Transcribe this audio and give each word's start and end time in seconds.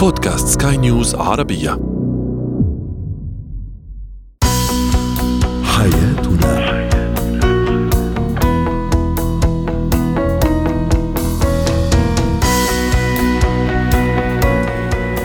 بودكاست 0.00 0.62
سكاي 0.62 0.76
نيوز 0.76 1.14
عربية. 1.14 1.70
حياتنا. 5.64 6.80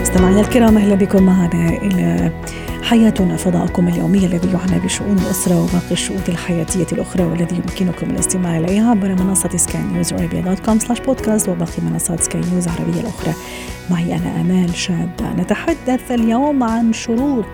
مستمعينا 0.00 0.40
الكرام 0.40 0.78
أهلا 0.78 0.94
بكم. 0.94 1.22
معنا 1.22 1.68
إلى 1.68 2.32
حياتنا. 2.86 3.36
فضاؤكم 3.36 3.88
اليومي 3.88 4.26
الذي 4.26 4.48
يعنى 4.52 4.84
بشؤون 4.84 5.18
الأسرة 5.18 5.62
وباقي 5.62 5.92
الشؤون 5.92 6.22
الحياتية 6.28 6.86
الأخرى 6.92 7.24
والذي 7.24 7.56
يمكنكم 7.56 8.10
الاستماع 8.10 8.58
إليها 8.58 8.90
عبر 8.90 9.08
منصة 9.08 9.56
سكاي 9.56 9.82
نيوز 9.82 10.12
عربية 10.12 10.40
dot 10.40 10.58
com 10.58 10.78
slash 10.78 11.00
podcast 11.00 11.48
وباقي 11.48 11.82
منصات 11.82 12.22
سكاي 12.22 12.40
نيوز 12.52 12.68
العربية 12.68 13.00
الأخرى. 13.00 13.34
معي 13.90 14.16
أنا 14.16 14.40
أمال 14.40 14.74
شابة 14.74 15.32
نتحدث 15.36 16.10
اليوم 16.10 16.62
عن 16.62 16.92
شروط 16.92 17.44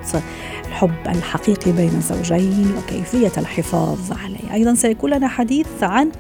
الحب 0.69 0.95
الحقيقي 1.07 1.73
بين 1.73 1.91
الزوجين 1.97 2.73
وكيفية 2.79 3.33
الحفاظ 3.39 4.13
عليه. 4.25 4.55
أيضا 4.55 4.75
سيكون 4.75 5.11
لنا 5.11 5.29
حديث 5.29 5.67
عن 5.83 6.11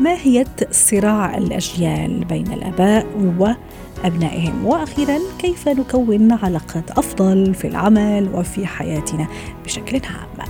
ماهية 0.00 0.46
صراع 0.70 1.38
الأجيال 1.38 2.24
بين 2.24 2.52
الآباء 2.52 3.06
و 3.38 3.48
أبنائهم. 4.04 4.66
وأخيرا 4.66 5.18
كيف 5.38 5.68
نكون 5.68 6.32
علاقات 6.32 6.90
أفضل 6.90 7.54
في 7.54 7.66
العمل 7.68 8.28
وفي 8.34 8.66
حياتنا 8.66 9.26
بشكل 9.64 10.00
عام؟ 10.04 10.48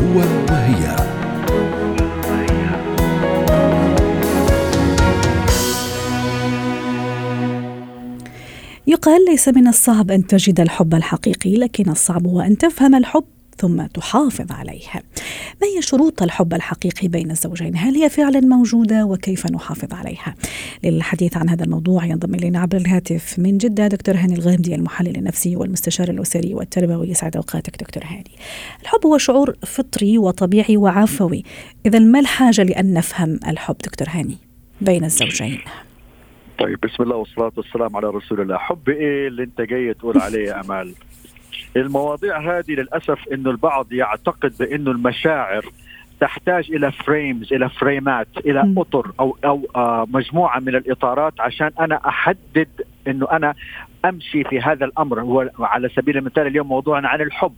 هو 0.00 0.18
وهي. 0.50 0.96
يقال 8.86 9.24
ليس 9.24 9.48
من 9.48 9.68
الصعب 9.68 10.10
أن 10.10 10.26
تجد 10.26 10.60
الحب 10.60 10.94
الحقيقي 10.94 11.54
لكن 11.54 11.90
الصعب 11.90 12.26
هو 12.26 12.40
أن 12.40 12.58
تفهم 12.58 12.94
الحب 12.94 13.24
ثم 13.60 13.86
تحافظ 13.86 14.52
عليها. 14.52 15.02
ما 15.62 15.68
هي 15.76 15.82
شروط 15.82 16.22
الحب 16.22 16.54
الحقيقي 16.54 17.08
بين 17.08 17.30
الزوجين؟ 17.30 17.76
هل 17.76 17.94
هي 17.94 18.08
فعلا 18.08 18.40
موجودة 18.40 19.04
وكيف 19.04 19.46
نحافظ 19.46 19.94
عليها؟ 19.94 20.34
للحديث 20.84 21.36
عن 21.36 21.48
هذا 21.48 21.64
الموضوع 21.64 22.04
ينضم 22.04 22.34
إلينا 22.34 22.60
عبر 22.60 22.76
الهاتف 22.76 23.38
من 23.38 23.58
جدة 23.58 23.88
دكتور 23.88 24.14
هاني 24.14 24.34
الغامدي 24.34 24.74
المحلل 24.74 25.16
النفسي 25.16 25.56
والمستشار 25.56 26.08
الأسري 26.08 26.54
والتربوي 26.54 27.08
يسعد 27.08 27.36
أوقاتك 27.36 27.80
دكتور 27.80 28.04
هاني. 28.04 28.32
الحب 28.82 29.06
هو 29.06 29.18
شعور 29.18 29.56
فطري 29.66 30.18
وطبيعي 30.18 30.76
وعفوي، 30.76 31.44
إذا 31.86 31.98
ما 31.98 32.20
الحاجة 32.20 32.62
لأن 32.62 32.94
نفهم 32.94 33.40
الحب 33.48 33.76
دكتور 33.84 34.08
هاني 34.10 34.36
بين 34.80 35.04
الزوجين؟ 35.04 35.58
طيب 36.58 36.78
بسم 36.82 37.02
الله 37.02 37.16
والصلاة 37.16 37.52
والسلام 37.56 37.96
على 37.96 38.06
رسول 38.06 38.40
الله 38.40 38.56
حب 38.56 38.88
إيه 38.88 39.28
اللي 39.28 39.42
أنت 39.42 39.60
جاي 39.60 39.94
تقول 39.94 40.18
عليه 40.18 40.48
يا 40.48 40.60
أمال 40.60 40.94
المواضيع 41.76 42.58
هذه 42.58 42.70
للأسف 42.72 43.28
إنه 43.32 43.50
البعض 43.50 43.92
يعتقد 43.92 44.52
بإنه 44.58 44.90
المشاعر 44.90 45.64
تحتاج 46.20 46.72
إلى 46.72 46.92
فريمز 46.92 47.52
إلى 47.52 47.68
فريمات 47.68 48.28
إلى 48.46 48.74
أطر 48.76 49.12
أو 49.20 49.36
أو 49.44 49.66
آه 49.76 50.06
مجموعة 50.10 50.60
من 50.60 50.76
الإطارات 50.76 51.40
عشان 51.40 51.70
أنا 51.80 52.08
أحدد 52.08 52.68
إنه 53.08 53.26
أنا 53.32 53.54
أمشي 54.04 54.44
في 54.44 54.60
هذا 54.60 54.84
الأمر. 54.84 55.20
هو 55.20 55.50
على 55.58 55.88
سبيل 55.88 56.16
المثال 56.16 56.46
اليوم 56.46 56.68
موضوعنا 56.68 57.08
عن 57.08 57.20
الحب. 57.20 57.54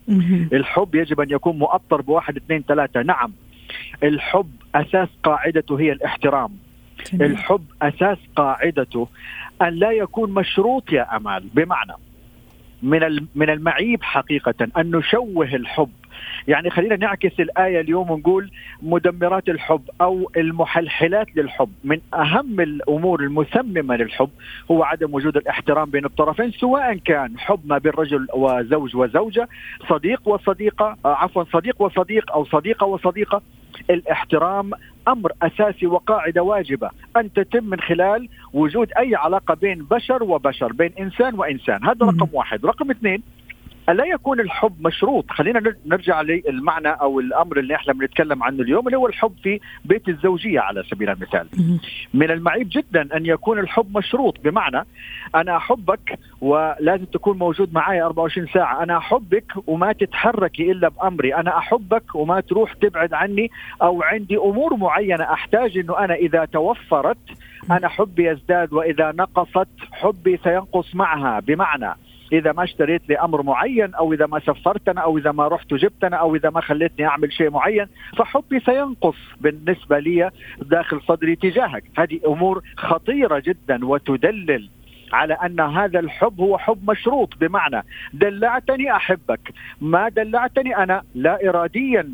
الحب 0.53 0.95
يجب 0.95 1.21
أن 1.21 1.31
يكون 1.31 1.59
مؤطر 1.59 2.01
بواحد 2.01 2.37
اثنين 2.37 2.65
ثلاثة. 2.69 3.03
نعم. 3.03 3.33
الحب 4.03 4.51
أساس 4.75 5.09
قاعدته 5.23 5.81
هي 5.81 5.93
الاحترام. 5.93 6.51
الحب 7.15 7.65
أساس 7.83 8.19
قاعدته 8.37 9.09
أن 9.63 9.69
لا 9.69 9.91
يكون 9.91 10.35
مشروط 10.35 10.93
يا 10.93 11.17
أمال. 11.17 11.49
بمعنى 11.55 11.93
من 12.83 13.27
من 13.35 13.51
المعيب 13.51 14.03
حقيقة 14.03 14.69
أن 14.77 14.97
نشوه 14.97 15.55
الحب. 15.55 15.91
يعني 16.49 16.71
خلينا 16.71 16.97
نعكس 16.97 17.41
الآية 17.41 17.81
اليوم 17.81 18.11
ونقول 18.11 18.51
مدمرات 18.83 19.49
الحب 19.49 19.83
أو 20.01 20.31
المحلحلات 20.37 21.37
للحب. 21.37 21.69
من 21.85 22.01
أهم 22.15 22.61
الأمور 22.61 23.21
المثممة 23.21 23.97
للحب 23.97 24.31
هو 24.71 24.83
عدم 24.83 25.15
وجود 25.15 25.37
الاحترام 25.37 25.91
بين 25.91 26.05
الطرفين 26.05 26.51
سواء 26.51 26.97
كان 26.97 27.39
حب 27.39 27.61
ما 27.65 27.79
بين 27.79 27.93
رجل 27.93 28.27
وزوج 28.35 28.97
وزوجة 28.97 29.49
صديق 29.89 30.29
وصديقة 30.29 30.97
عفوا 31.05 31.45
صديق 31.53 31.83
وصديق 31.83 32.33
أو 32.33 32.45
صديقة 32.45 32.87
وصديقة. 32.87 33.43
الاحترام 33.91 34.71
أمر 35.09 35.33
أساسي 35.43 35.87
وقاعدة 35.87 36.43
واجبة. 36.43 36.91
ان 37.17 37.33
تتم 37.33 37.65
من 37.65 37.81
خلال 37.81 38.29
وجود 38.53 38.93
أي 38.99 39.15
علاقة 39.15 39.55
بين 39.55 39.85
بشر 39.85 40.23
وبشر 40.23 40.73
بين 40.73 40.93
إنسان 41.01 41.35
وإنسان. 41.35 41.85
هذا 41.85 42.07
رقم 42.07 42.29
واحد. 42.33 42.67
رقم 42.67 42.91
اثنين 42.91 43.23
ألا 43.89 44.05
يكون 44.05 44.41
الحب 44.41 44.87
مشروط؟ 44.87 45.31
خلينا 45.31 45.75
نرجع 45.87 46.21
للمعنى 46.21 46.89
أو 46.89 47.21
الأمر 47.21 47.59
اللي 47.59 47.75
إحنا 47.75 47.93
بنتكلم 47.93 48.43
عنه 48.43 48.63
اليوم 48.63 48.87
اللي 48.87 48.97
هو 48.99 49.07
الحب 49.07 49.33
في 49.43 49.61
بيت 49.85 50.09
الزوجية 50.09 50.61
على 50.61 50.83
سبيل 50.91 51.11
المثال. 51.11 51.49
من 52.15 52.31
المعيب 52.31 52.69
جدا 52.73 53.17
أن 53.17 53.27
يكون 53.27 53.59
الحب 53.59 53.97
مشروط. 53.99 54.41
بمعنى 54.45 54.87
أنا 55.35 55.57
أحبك 55.57 56.19
ولازم 56.41 57.05
تكون 57.05 57.39
موجود 57.39 57.75
معي 57.75 58.03
24 58.03 58.47
ساعة. 58.47 58.83
أنا 58.83 58.97
أحبك 58.99 59.53
وما 59.67 59.93
تتحركي 59.93 60.73
إلا 60.73 60.89
بأمري. 60.89 61.35
أنا 61.35 61.59
أحبك 61.59 62.15
وما 62.15 62.41
تروح 62.41 62.73
تبعد 62.73 63.15
عني 63.15 63.51
أو 63.83 64.03
عندي 64.03 64.37
أمور 64.37 64.77
معينة. 64.77 65.25
أحتاج 65.25 65.79
إنه 65.79 65.99
أنا 65.99 66.15
إذا 66.15 66.45
توفرت 66.45 67.19
أنا 67.71 67.89
حبي 67.89 68.29
يزداد 68.31 68.73
وإذا 68.73 69.13
نقصت 69.13 69.69
حبي 69.93 70.37
سينقص 70.45 70.95
معها. 70.95 71.41
بمعنى 71.41 71.95
إذا 72.33 72.53
ما 72.53 72.65
اشتريت 72.65 73.09
لي 73.09 73.19
أمر 73.19 73.43
معين 73.43 73.95
أو 73.95 74.13
إذا 74.13 74.27
ما 74.27 74.39
سفرتنا 74.39 75.01
أو 75.01 75.19
إذا 75.19 75.33
ما 75.33 75.49
رحت 75.49 75.73
وجبتنا 75.73 76.17
أو 76.17 76.37
إذا 76.37 76.51
ما 76.51 76.61
خليتني 76.61 77.07
أعمل 77.07 77.33
شيء 77.33 77.51
معين 77.51 77.87
فحبي 78.17 78.61
سينقص 78.61 79.17
بالنسبة 79.41 79.99
لي 79.99 80.31
داخل 80.63 81.01
صدري 81.01 81.37
تجاهك. 81.37 81.85
هذه 81.99 82.21
أمور 82.27 82.63
خطيرة 82.77 83.43
جدا 83.47 83.87
وتدلل 83.87 84.69
على 85.13 85.35
أن 85.35 85.61
هذا 85.61 85.99
الحب 85.99 86.41
هو 86.41 86.59
حب 86.59 86.91
مشروط. 86.91 87.35
بمعنى 87.41 87.83
دلعتني 88.13 88.97
أحبك. 88.97 89.55
ما 89.81 90.09
دلعتني 90.09 90.77
أنا 90.77 91.03
لا 91.15 91.49
اراديا. 91.49 92.09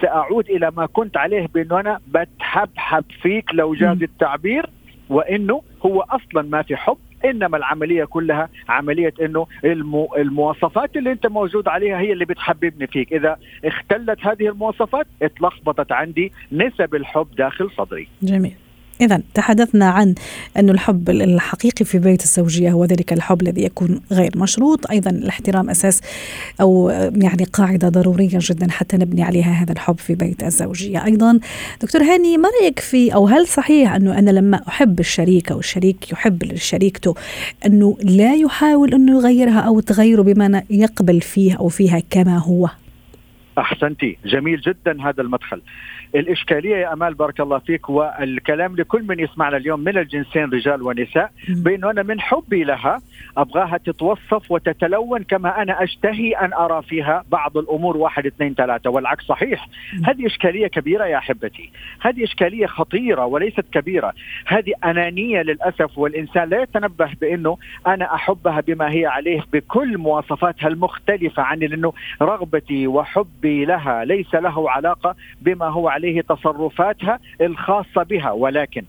سأعود 0.00 0.50
إلى 0.50 0.72
ما 0.76 0.86
كنت 0.86 1.16
عليه 1.16 1.46
بانه 1.54 1.80
أنا 1.80 2.00
بتحبحب 2.08 3.04
فيك 3.22 3.54
لو 3.54 3.74
جاز 3.74 4.02
التعبير 4.02 4.70
وإنه 5.08 5.62
هو 5.86 6.00
أصلا 6.00 6.42
ما 6.42 6.62
في 6.62 6.76
حب. 6.76 6.98
إنما 7.24 7.56
العملية 7.56 8.04
كلها 8.04 8.48
عملية 8.68 9.14
إنه 9.20 9.46
المو 9.64 10.14
المواصفات 10.16 10.96
اللي 10.96 11.12
أنت 11.12 11.26
موجود 11.26 11.68
عليها 11.68 11.98
هي 11.98 12.12
اللي 12.12 12.24
بتحببني 12.24 12.86
فيك. 12.86 13.12
إذا 13.12 13.36
اختلت 13.64 14.26
هذه 14.26 14.48
المواصفات 14.48 15.06
اتلخبطت 15.22 15.92
عندي 15.92 16.32
نسب 16.52 16.94
الحب 16.94 17.26
داخل 17.36 17.70
صدري. 17.70 18.08
جميل. 18.22 18.54
إذا 19.00 19.20
تحدثنا 19.34 19.88
عن 19.88 20.14
أن 20.56 20.70
الحب 20.70 21.10
الحقيقي 21.10 21.84
في 21.84 21.98
بيت 21.98 22.22
الزوجية 22.22 22.70
هو 22.70 22.84
ذلك 22.84 23.12
الحب 23.12 23.42
الذي 23.42 23.64
يكون 23.64 24.00
غير 24.12 24.32
مشروط. 24.36 24.90
أيضا 24.90 25.10
الاحترام 25.10 25.70
أساس 25.70 26.00
أو 26.60 26.90
يعني 27.16 27.44
قاعدة 27.44 27.88
ضرورية 27.88 28.38
جدا 28.40 28.70
حتى 28.70 28.96
نبني 28.96 29.22
عليها 29.22 29.52
هذا 29.52 29.72
الحب 29.72 29.98
في 29.98 30.14
بيت 30.14 30.42
الزوجية. 30.42 31.04
أيضا 31.04 31.40
دكتور 31.82 32.02
هاني 32.02 32.36
ما 32.36 32.48
رأيك 32.60 32.78
في 32.78 33.14
أو 33.14 33.26
هل 33.26 33.46
صحيح 33.46 33.94
أنه 33.94 34.18
أنا 34.18 34.30
لما 34.30 34.60
أحب 34.68 35.00
الشريك 35.00 35.52
أو 35.52 35.58
الشريك 35.58 36.12
يحب 36.12 36.56
شريكته 36.56 37.14
أنه 37.66 37.96
لا 38.02 38.34
يحاول 38.34 38.94
أنه 38.94 39.18
يغيرها 39.18 39.60
أو 39.60 39.80
تغيره 39.80 40.22
بما 40.22 40.62
يقبل 40.70 41.20
فيه 41.20 41.54
أو 41.54 41.68
فيها 41.68 42.02
كما 42.10 42.38
هو؟ 42.38 42.70
أحسنتي. 43.60 44.18
جميل 44.24 44.60
جدا 44.60 45.02
هذا 45.08 45.22
المدخل. 45.22 45.62
الإشكالية 46.14 46.76
يا 46.76 46.92
أمال 46.92 47.14
بارك 47.14 47.40
الله 47.40 47.58
فيك 47.58 47.90
والكلام 47.90 48.76
لكل 48.76 49.02
من 49.02 49.20
يسمعنا 49.20 49.56
اليوم 49.56 49.80
من 49.80 49.98
الجنسين 49.98 50.44
رجال 50.44 50.82
ونساء 50.82 51.30
بانه 51.48 51.90
أنا 51.90 52.02
من 52.02 52.20
حبي 52.20 52.64
لها 52.64 53.00
أبغاها 53.36 53.78
تتوصف 53.78 54.50
وتتلون 54.50 55.22
كما 55.22 55.62
أنا 55.62 55.82
أشتهي 55.84 56.32
أن 56.32 56.52
أرى 56.52 56.82
فيها 56.82 57.24
بعض 57.30 57.56
الأمور 57.56 57.96
واحد 57.96 58.26
اثنين 58.26 58.54
ثلاثة 58.54 58.90
والعكس 58.90 59.24
صحيح. 59.24 59.68
هذه 60.04 60.26
إشكالية 60.26 60.66
كبيرة 60.66 61.04
يا 61.04 61.18
أحبتي. 61.18 61.70
هذه 62.00 62.24
إشكالية 62.24 62.66
خطيرة 62.66 63.26
وليست 63.26 63.64
كبيرة. 63.72 64.12
هذه 64.46 64.72
أنانية 64.84 65.42
للأسف 65.42 65.98
والإنسان 65.98 66.48
لا 66.48 66.62
يتنبه 66.62 67.10
بأنه 67.20 67.58
أنا 67.86 68.14
أحبها 68.14 68.60
بما 68.60 68.92
هي 68.92 69.06
عليه 69.06 69.44
بكل 69.52 69.98
مواصفاتها 69.98 70.68
المختلفة 70.68 71.42
عني 71.42 71.66
لأنه 71.66 71.92
رغبتي 72.22 72.86
وحبي 72.86 73.49
لها 73.50 74.04
ليس 74.04 74.34
له 74.34 74.70
علاقة 74.70 75.16
بما 75.40 75.66
هو 75.66 75.88
عليه 75.88 76.20
تصرفاتها 76.20 77.18
الخاصة 77.40 78.02
بها. 78.02 78.30
ولكن 78.30 78.84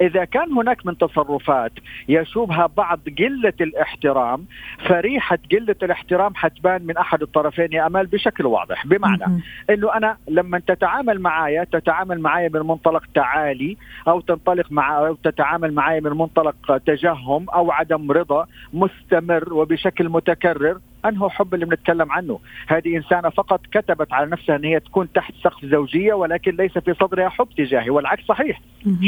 إذا 0.00 0.24
كان 0.24 0.52
هناك 0.52 0.86
من 0.86 0.98
تصرفات 0.98 1.72
يشوبها 2.08 2.66
بعض 2.76 3.00
قلة 3.18 3.52
الاحترام 3.60 4.46
فريحة 4.88 5.38
قلة 5.52 5.76
الاحترام 5.82 6.34
حتبان 6.34 6.86
من 6.86 6.96
أحد 6.96 7.22
الطرفين 7.22 7.72
يا 7.72 7.86
أمال 7.86 8.06
بشكل 8.06 8.46
واضح. 8.46 8.86
بمعنى 8.86 9.24
أنه 9.70 9.96
أنا 9.96 10.16
لما 10.28 10.58
تتعامل 10.58 11.20
معايا 11.20 11.64
تتعامل 11.64 12.20
معايا 12.20 12.50
من 12.54 12.60
منطلق 12.60 13.02
تعالي 13.14 13.76
أو 14.08 14.20
تنطلق 14.20 14.72
مع 14.72 14.98
أو 15.06 15.14
تتعامل 15.14 15.74
معايا 15.74 16.00
من 16.00 16.10
منطلق 16.10 16.76
تجهم 16.86 17.50
أو 17.50 17.70
عدم 17.70 18.12
رضا 18.12 18.46
مستمر 18.72 19.54
وبشكل 19.54 20.08
متكرر 20.08 20.78
أنه 21.08 21.28
حب 21.28 21.54
اللي 21.54 21.66
بنتكلم 21.66 22.12
عنه. 22.12 22.40
هذه 22.68 22.96
إنسانة 22.96 23.28
فقط 23.28 23.60
كتبت 23.72 24.12
على 24.12 24.30
نفسها 24.30 24.56
إن 24.56 24.64
هي 24.64 24.80
تكون 24.80 25.12
تحت 25.12 25.34
سقف 25.42 25.64
زوجية 25.64 26.14
ولكن 26.14 26.56
ليس 26.56 26.78
في 26.78 26.94
صدرها 26.94 27.28
حب 27.28 27.48
تجاهي 27.56 27.90
والعكس 27.90 28.24
صحيح. 28.24 28.60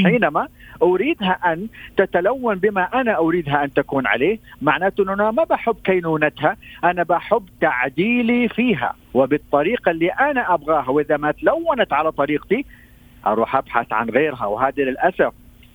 حينما 0.05 0.49
أريدها 0.83 1.53
أن 1.53 1.69
تتلون 1.97 2.55
بما 2.55 3.01
أنا 3.01 3.19
أريدها 3.19 3.65
أن 3.65 3.73
تكون 3.73 4.07
عليه 4.07 4.39
معناته 4.63 5.03
أنه 5.03 5.13
أنا 5.13 5.31
ما 5.31 5.45
بحب 5.45 5.77
كينونتها 5.85 6.57
أنا 6.85 7.03
بحب 7.03 7.43
تعديلي 7.61 8.49
فيها. 8.49 8.95
وبالطريقة 9.15 9.91
اللي 9.91 10.09
أنا 10.09 10.55
أبغاها 10.55 10.91
وإذا 10.91 11.17
ما 11.17 11.33
تلونت 11.33 11.93
على 11.93 12.13
طريقتي 12.13 12.65
أروح 13.27 13.57
أبحث 13.57 13.93
عن 13.93 14.11
غيرها. 14.11 14.47
وهذا 14.47 14.83
للأسف 14.83 15.33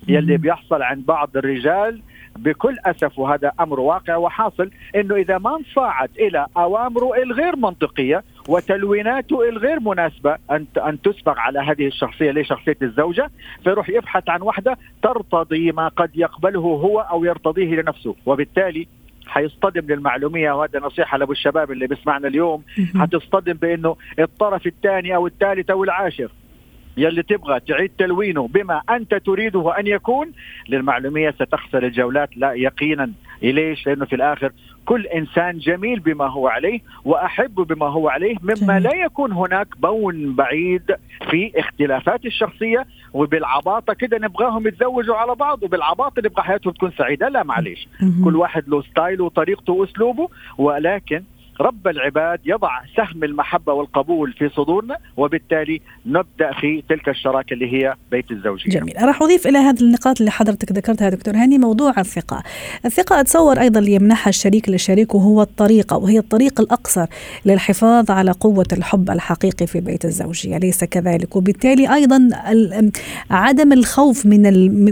يلي 0.07 0.37
بيحصل 0.37 0.81
عند 0.81 1.05
بعض 1.05 1.37
الرجال 1.37 2.01
بكل 2.37 2.77
أسف 2.85 3.19
وهذا 3.19 3.51
أمر 3.59 3.79
واقع 3.79 4.15
وحاصل 4.15 4.71
إنه 4.95 5.15
إذا 5.15 5.37
ما 5.37 5.55
انصاعت 5.55 6.09
إلى 6.19 6.45
اوامره 6.57 7.15
الغير 7.23 7.55
منطقية 7.55 8.23
وتلويناته 8.47 9.49
الغير 9.49 9.79
مناسبة 9.79 10.37
أن 10.51 10.65
أن 10.77 11.01
تسبق 11.01 11.39
على 11.39 11.59
هذه 11.59 11.87
الشخصية 11.87 12.29
اللي 12.29 12.43
شخصيه 12.43 12.77
الزوجة 12.81 13.29
فيروح 13.63 13.89
يبحث 13.89 14.29
عن 14.29 14.41
واحدة 14.41 14.77
ترتضي 15.03 15.71
ما 15.71 15.87
قد 15.87 16.09
يقبله 16.15 16.59
هو 16.59 16.99
أو 16.99 17.25
يرتضيه 17.25 17.81
لنفسه. 17.81 18.15
وبالتالي 18.25 18.87
حيصطدم 19.27 19.93
للمعلومية 19.93 20.51
وهذا 20.51 20.79
نصيحة 20.79 21.17
لأبو 21.17 21.31
الشباب 21.31 21.71
اللي 21.71 21.87
بيسمعنا 21.87 22.27
اليوم 22.27 22.63
حتصطدم 22.99 23.53
بإنه 23.53 23.95
الطرف 24.19 24.67
الثاني 24.67 25.15
أو 25.15 25.27
الثالث 25.27 25.69
أو 25.69 25.83
العاشر. 25.83 26.31
يلي 26.97 27.23
تبغى 27.23 27.59
تعيد 27.59 27.91
تلوينه 27.97 28.47
بما 28.47 28.81
أنت 28.89 29.15
تريده 29.15 29.79
أن 29.79 29.87
يكون 29.87 30.31
للمعلومية 30.69 31.31
ستخسر 31.31 31.83
الجولات 31.83 32.37
لا 32.37 32.53
يقينا. 32.53 33.11
ليش؟ 33.41 33.87
لأنه 33.87 34.05
في 34.05 34.15
الآخر 34.15 34.51
كل 34.85 35.07
إنسان 35.07 35.57
جميل 35.57 35.99
بما 35.99 36.27
هو 36.27 36.47
عليه 36.47 36.79
وأحب 37.05 37.55
بما 37.55 37.85
هو 37.85 38.09
عليه 38.09 38.35
مما 38.43 38.79
لا 38.79 38.95
يكون 38.95 39.31
هناك 39.31 39.67
بون 39.79 40.35
بعيد 40.35 40.83
في 41.29 41.51
اختلافات 41.55 42.25
الشخصية. 42.25 42.85
وبالعباطة 43.13 43.93
كده 43.93 44.17
نبغاهم 44.17 44.67
يتزوجوا 44.67 45.15
على 45.15 45.35
بعض 45.35 45.63
وبالعباطة 45.63 46.21
نبغى 46.25 46.43
حياتهم 46.43 46.73
تكون 46.73 46.91
سعيدة 46.97 47.29
لا 47.29 47.43
معليش. 47.43 47.87
كل 48.23 48.35
واحد 48.35 48.69
له 48.69 48.81
ستايله 48.81 49.23
وطريقته 49.23 49.73
وأسلوبه 49.73 50.29
ولكن 50.57 51.23
رب 51.59 51.87
العباد 51.87 52.39
يضع 52.45 52.69
سهم 52.95 53.23
المحبة 53.23 53.73
والقبول 53.73 54.33
في 54.33 54.49
صدورنا 54.49 54.97
وبالتالي 55.17 55.81
نبدأ 56.05 56.51
في 56.61 56.83
تلك 56.89 57.09
الشراكة 57.09 57.53
اللي 57.53 57.73
هي 57.73 57.95
بيت 58.11 58.31
الزوجية. 58.31 58.71
جميل. 58.71 58.93
راح 59.01 59.21
أضيف 59.21 59.47
إلى 59.47 59.57
هذه 59.57 59.81
النقاط 59.81 60.19
اللي 60.19 60.31
حضرتك 60.31 60.71
ذكرتها 60.71 61.09
دكتور 61.09 61.35
هاني 61.35 61.57
موضوع 61.57 61.93
الثقة. 61.97 62.43
الثقة 62.85 63.19
أتصور 63.19 63.59
أيضا 63.59 63.79
اللي 63.79 63.93
يمنحها 63.93 64.29
الشريك 64.29 64.69
لشريكه 64.69 65.19
هو 65.19 65.41
الطريقة 65.41 65.97
وهي 65.97 66.19
الطريق 66.19 66.61
الأقصر 66.61 67.05
للحفاظ 67.45 68.11
على 68.11 68.31
قوة 68.31 68.67
الحب 68.73 69.09
الحقيقي 69.09 69.67
في 69.67 69.79
بيت 69.81 70.05
الزوجية 70.05 70.57
ليس 70.57 70.83
كذلك. 70.83 71.35
وبالتالي 71.35 71.93
أيضا 71.93 72.29
عدم 73.31 73.73
الخوف 73.73 74.25
من 74.25 74.41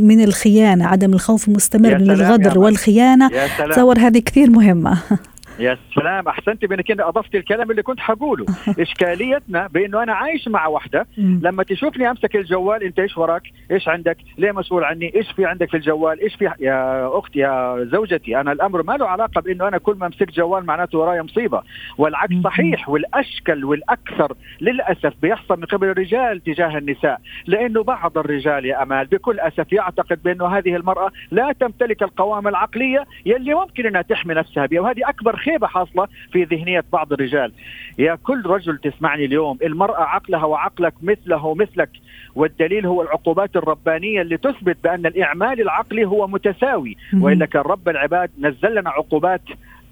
من 0.08 0.24
الخيانة 0.24 0.88
عدم 0.88 1.14
الخوف 1.14 1.48
المستمر 1.48 1.96
من 1.96 2.12
الغدر 2.12 2.60
والخيانة 2.60 3.30
تصور 3.70 4.00
هذه 4.00 4.20
كثير 4.20 4.50
مهمة. 4.50 4.98
يا 5.60 5.78
سلام 5.96 6.28
أحسنت 6.28 6.66
بإنك 6.66 6.92
أنت 6.92 7.02
أضفت 7.02 7.36
الكلام 7.36 7.72
اللي 7.72 7.84
كنت 7.84 8.00
حقوله. 8.00 8.46
إشكاليتنا 8.80 9.68
بإنه 9.68 10.04
أنا 10.04 10.14
عايش 10.14 10.48
مع 10.48 10.68
واحدة 10.68 11.08
لما 11.18 11.64
تشوفني 11.64 12.10
أمسك 12.10 12.36
الجوال 12.36 12.84
أنت 12.84 13.00
إيش 13.00 13.18
وراك؟ 13.18 13.44
إيش 13.72 13.88
عندك؟ 13.88 14.18
ليه 14.38 14.52
مسؤول 14.52 14.84
عني؟ 14.84 15.16
إيش 15.16 15.32
في 15.32 15.46
عندك 15.46 15.70
في 15.70 15.78
الجوال؟ 15.78 16.20
إيش 16.20 16.36
في 16.36 16.52
يا 16.60 17.10
أختي 17.20 17.40
يا 17.40 17.88
زوجتي؟ 17.92 18.40
أنا 18.40 18.52
الأمر 18.52 18.84
ما 18.84 18.94
له 18.94 19.08
علاقة 19.08 19.42
بإنه 19.42 19.68
أنا 19.68 19.78
كل 19.78 19.96
ما 19.96 20.06
أمسك 20.06 20.32
جوال 20.32 20.66
معناته 20.66 20.98
ورايا 20.98 21.22
مصيبة. 21.22 21.62
والعكس 21.98 22.36
صحيح 22.44 22.90
والأشكل 22.90 23.66
والأكثر 23.66 24.36
للأسف 24.62 25.14
بيحصل 25.22 25.60
من 25.60 25.66
قبل 25.66 25.88
الرجال 25.88 26.44
تجاه 26.44 26.78
النساء. 26.78 27.22
لأنه 27.48 27.84
بعض 27.84 28.18
الرجال 28.18 28.66
يا 28.66 28.84
أمال 28.84 29.06
بكل 29.06 29.40
أسف 29.40 29.74
يعتقد 29.74 30.24
بأنه 30.24 30.48
هذه 30.48 30.76
المرأة 30.76 31.12
لا 31.32 31.54
تمتلك 31.60 32.04
القوامه 32.04 32.50
العقلية 32.50 33.06
يلي 33.26 33.54
ممكن 33.54 33.86
إنها 33.86 34.02
تحمي 34.02 34.34
نفسها 34.34 34.66
بها 34.66 34.82
وهذه 34.82 35.10
أكبر 35.10 35.36
خيبة 35.50 35.68
حاصلة 35.68 36.08
في 36.32 36.44
ذهنية 36.44 36.84
بعض 36.94 37.14
الرجال. 37.14 37.52
يا 38.00 38.16
كل 38.16 38.42
رجل 38.46 38.78
تسمعني 38.78 39.26
اليوم 39.26 39.58
المرأة 39.64 40.02
عقلها 40.02 40.46
وعقلك 40.46 40.94
مثله 41.02 41.56
مثلك 41.56 41.90
والدليل 42.36 42.86
هو 42.86 43.02
العقوبات 43.02 43.56
الربانية 43.56 44.22
اللي 44.22 44.38
تثبت 44.38 44.78
بأن 44.84 45.06
الإعمال 45.06 45.62
العقلي 45.62 46.06
هو 46.06 46.28
متساوي. 46.28 46.98
وإلا 47.22 47.46
كان 47.46 47.62
رب 47.62 47.90
العباد 47.90 48.30
نزل 48.40 48.76
لنا 48.76 48.90
عقوبات 48.90 49.42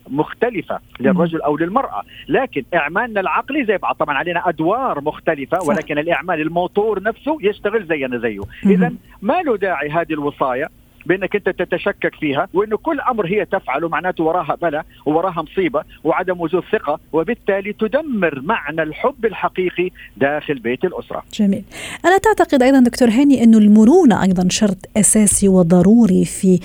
مختلفة 0.09 0.79
للرجل 0.99 1.41
أو 1.41 1.57
للمرأة. 1.57 2.03
لكن 2.27 2.63
إعمالنا 2.75 3.19
العقلي 3.21 3.65
زي 3.65 3.77
بعض 3.77 3.95
طبعا 3.95 4.17
علينا 4.17 4.49
أدوار 4.49 5.01
مختلفة 5.01 5.57
ولكن 5.67 5.97
الإعمال 5.97 6.41
الموتور 6.41 7.03
نفسه 7.03 7.37
يشتغل 7.41 7.85
زينا 7.85 8.17
زيه. 8.17 8.41
إذا 8.65 8.93
ما 9.21 9.41
له 9.41 9.57
داعي 9.57 9.89
هذه 9.89 10.13
الوصاية 10.13 10.67
بأنك 11.07 11.35
أنت 11.35 11.49
تتشكك 11.49 12.15
فيها 12.15 12.47
وانه 12.53 12.77
كل 12.77 12.99
أمر 12.99 13.27
هي 13.27 13.45
تفعله 13.45 13.89
معناته 13.89 14.23
وراها 14.23 14.57
بلا 14.61 14.83
وراها 15.05 15.41
مصيبة 15.41 15.83
وعدم 16.03 16.41
وجود 16.41 16.63
ثقة 16.71 16.99
وبالتالي 17.13 17.73
تدمر 17.73 18.41
معنى 18.41 18.83
الحب 18.83 19.25
الحقيقي 19.25 19.89
داخل 20.17 20.59
بيت 20.59 20.85
الأسرة. 20.85 21.23
جميل. 21.33 21.63
ألا 22.05 22.17
تعتقد 22.17 22.63
أيضا 22.63 22.79
دكتور 22.79 23.09
هاني 23.09 23.43
انه 23.43 23.57
المرونة 23.57 24.23
أيضا 24.23 24.47
شرط 24.49 24.77
أساسي 24.97 25.47
وضروري 25.47 26.25
في 26.25 26.59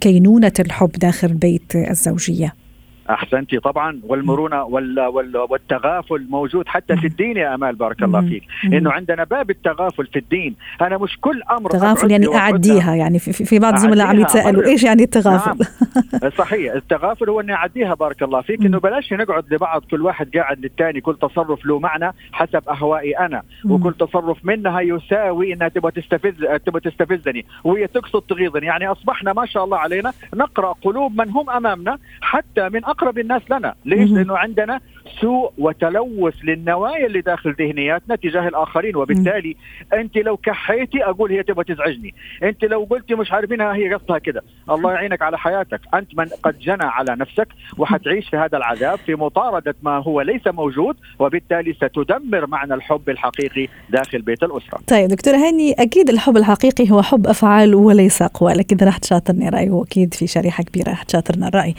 كينونة 0.00 0.52
الحب 0.60 0.90
داخل 0.90 1.32
بيت 1.32 1.76
الزوجية؟ 1.76 2.65
أحسنتي 3.10 3.58
طبعا 3.58 4.00
والمرونة 4.04 4.62
وال 4.62 5.00
وال 5.00 5.36
والتغافل 5.36 6.26
موجود 6.30 6.68
حتى 6.68 6.96
في 6.96 7.06
الدين 7.06 7.36
يا 7.36 7.54
أمال 7.54 7.74
بارك 7.74 8.02
الله 8.02 8.20
فيك. 8.20 8.42
إنه 8.64 8.92
عندنا 8.92 9.24
باب 9.24 9.50
التغافل 9.50 10.06
في 10.06 10.18
الدين. 10.18 10.56
أنا 10.80 10.98
مش 10.98 11.18
كل 11.20 11.42
أمر 11.50 11.70
تغافل 11.70 12.10
يعني 12.10 12.34
أعديها 12.34 12.94
يعني 12.94 13.18
في, 13.18 13.32
في 13.32 13.58
بعض 13.58 13.74
الزملاء 13.74 14.06
عم 14.06 14.20
يتسالوا 14.20 14.64
إيش 14.64 14.84
يعني 14.84 15.02
التغافل؟ 15.02 15.64
نعم. 16.12 16.30
صحيح 16.38 16.74
التغافل 16.74 17.30
هو 17.30 17.40
إني 17.40 17.52
أعديها 17.52 17.94
بارك 17.94 18.22
الله 18.22 18.40
فيك. 18.40 18.60
إنه 18.60 18.80
بلاش 18.80 19.12
نقعد 19.12 19.54
لبعض 19.54 19.82
كل 19.90 20.02
واحد 20.02 20.36
قاعد 20.36 20.58
للثاني 20.60 21.00
كل 21.00 21.16
تصرف 21.22 21.66
له 21.66 21.78
معنى 21.78 22.12
حسب 22.32 22.68
أهوائي 22.68 23.18
أنا. 23.18 23.42
وكل 23.64 23.94
تصرف 23.94 24.44
منها 24.44 24.80
يساوي 24.80 25.52
إنها 25.52 25.68
تبغى 25.68 25.90
تستفز 25.90 26.34
تبغى 26.66 26.80
تستفزني 26.80 27.44
وهي 27.64 27.86
تقصد 27.86 28.22
تغيظني. 28.22 28.66
يعني 28.66 28.86
أصبحنا 28.86 29.32
ما 29.32 29.46
شاء 29.46 29.64
الله 29.64 29.78
علينا 29.78 30.12
نقرأ 30.34 30.72
قلوب 30.72 31.20
من 31.20 31.30
هم 31.30 31.50
أمامنا 31.50 31.98
حتى 32.20 32.68
من 32.68 32.84
أقرب 32.96 33.18
الناس 33.18 33.42
لنا. 33.50 33.74
ليش؟ 33.84 34.10
لأنه 34.10 34.38
عندنا 34.38 34.80
سوء 35.20 35.52
وتلوث 35.58 36.34
للنوايا 36.44 37.06
اللي 37.06 37.20
داخل 37.20 37.54
ذهنياتنا 37.58 38.16
تجاه 38.16 38.48
الآخرين. 38.48 38.96
وبالتالي 38.96 39.56
أنت 39.92 40.16
لو 40.16 40.36
كحيتي 40.36 41.04
أقول 41.04 41.32
هي 41.32 41.42
تبغى 41.42 41.64
تزعجني. 41.64 42.14
أنت 42.42 42.64
لو 42.64 42.86
قلتي 42.90 43.14
مش 43.14 43.32
عارفينها 43.32 43.74
هي 43.74 43.94
قصدها 43.94 44.18
كده. 44.18 44.42
الله 44.70 44.92
يعينك 44.92 45.22
على 45.22 45.38
حياتك. 45.38 45.80
أنت 45.94 46.18
من 46.18 46.26
قد 46.42 46.58
جنى 46.58 46.84
على 46.84 47.16
نفسك 47.16 47.48
وحتعيش 47.78 48.28
في 48.28 48.36
هذا 48.36 48.58
العذاب 48.58 48.98
في 48.98 49.14
مطاردة 49.14 49.74
ما 49.82 50.02
هو 50.02 50.20
ليس 50.20 50.46
موجود 50.46 50.96
وبالتالي 51.18 51.72
ستدمر 51.72 52.46
معنى 52.46 52.74
الحب 52.74 53.10
الحقيقي 53.10 53.68
داخل 53.90 54.22
بيت 54.22 54.42
الأسرة. 54.42 54.80
طيب 54.88 55.08
دكتور 55.08 55.34
هاني 55.34 55.72
أكيد 55.72 56.10
الحب 56.10 56.36
الحقيقي 56.36 56.90
هو 56.90 57.02
حب 57.02 57.26
أفعال 57.26 57.74
وليس 57.74 58.22
أقوال 58.22 58.60
أكيد 58.60 58.84
راح 58.84 58.98
تشاطرني 58.98 59.48
رأي 59.48 59.70
وأكيد 59.70 60.14
في 60.14 60.26
شريحة 60.26 60.64
كبيرة 60.64 60.88
راح 60.88 61.02
تشاطرنا 61.02 61.48
الرأي. 61.48 61.74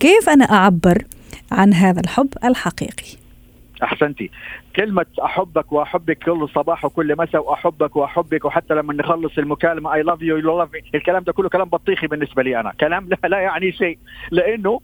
كيف 0.00 0.28
أنا 0.28 0.44
أعبر 0.44 0.98
عن 1.52 1.74
هذا 1.74 2.00
الحب 2.00 2.28
الحقيقي. 2.44 3.22
احسنتي 3.82 4.30
كلمة 4.76 5.06
أحبك 5.24 5.72
وأحبك 5.72 6.18
كل 6.18 6.48
صباح 6.54 6.84
وكل 6.84 7.16
مساء 7.18 7.50
وأحبك 7.50 7.96
وأحبك 7.96 8.44
وحتى 8.44 8.74
لما 8.74 8.94
نخلص 8.94 9.38
المكالمة 9.38 9.94
I 9.94 10.02
love 10.02 10.22
you 10.22 10.36
you 10.36 10.58
love 10.58 10.68
الكلام 10.94 11.22
ده 11.22 11.32
كله 11.32 11.48
كلام 11.48 11.68
بطيخي 11.68 12.06
بالنسبة 12.06 12.42
لي 12.42 12.60
أنا. 12.60 12.72
كلام 12.80 13.08
لا, 13.08 13.28
لا 13.28 13.38
يعني 13.38 13.72
شيء. 13.72 13.98
لأنه 14.30 14.80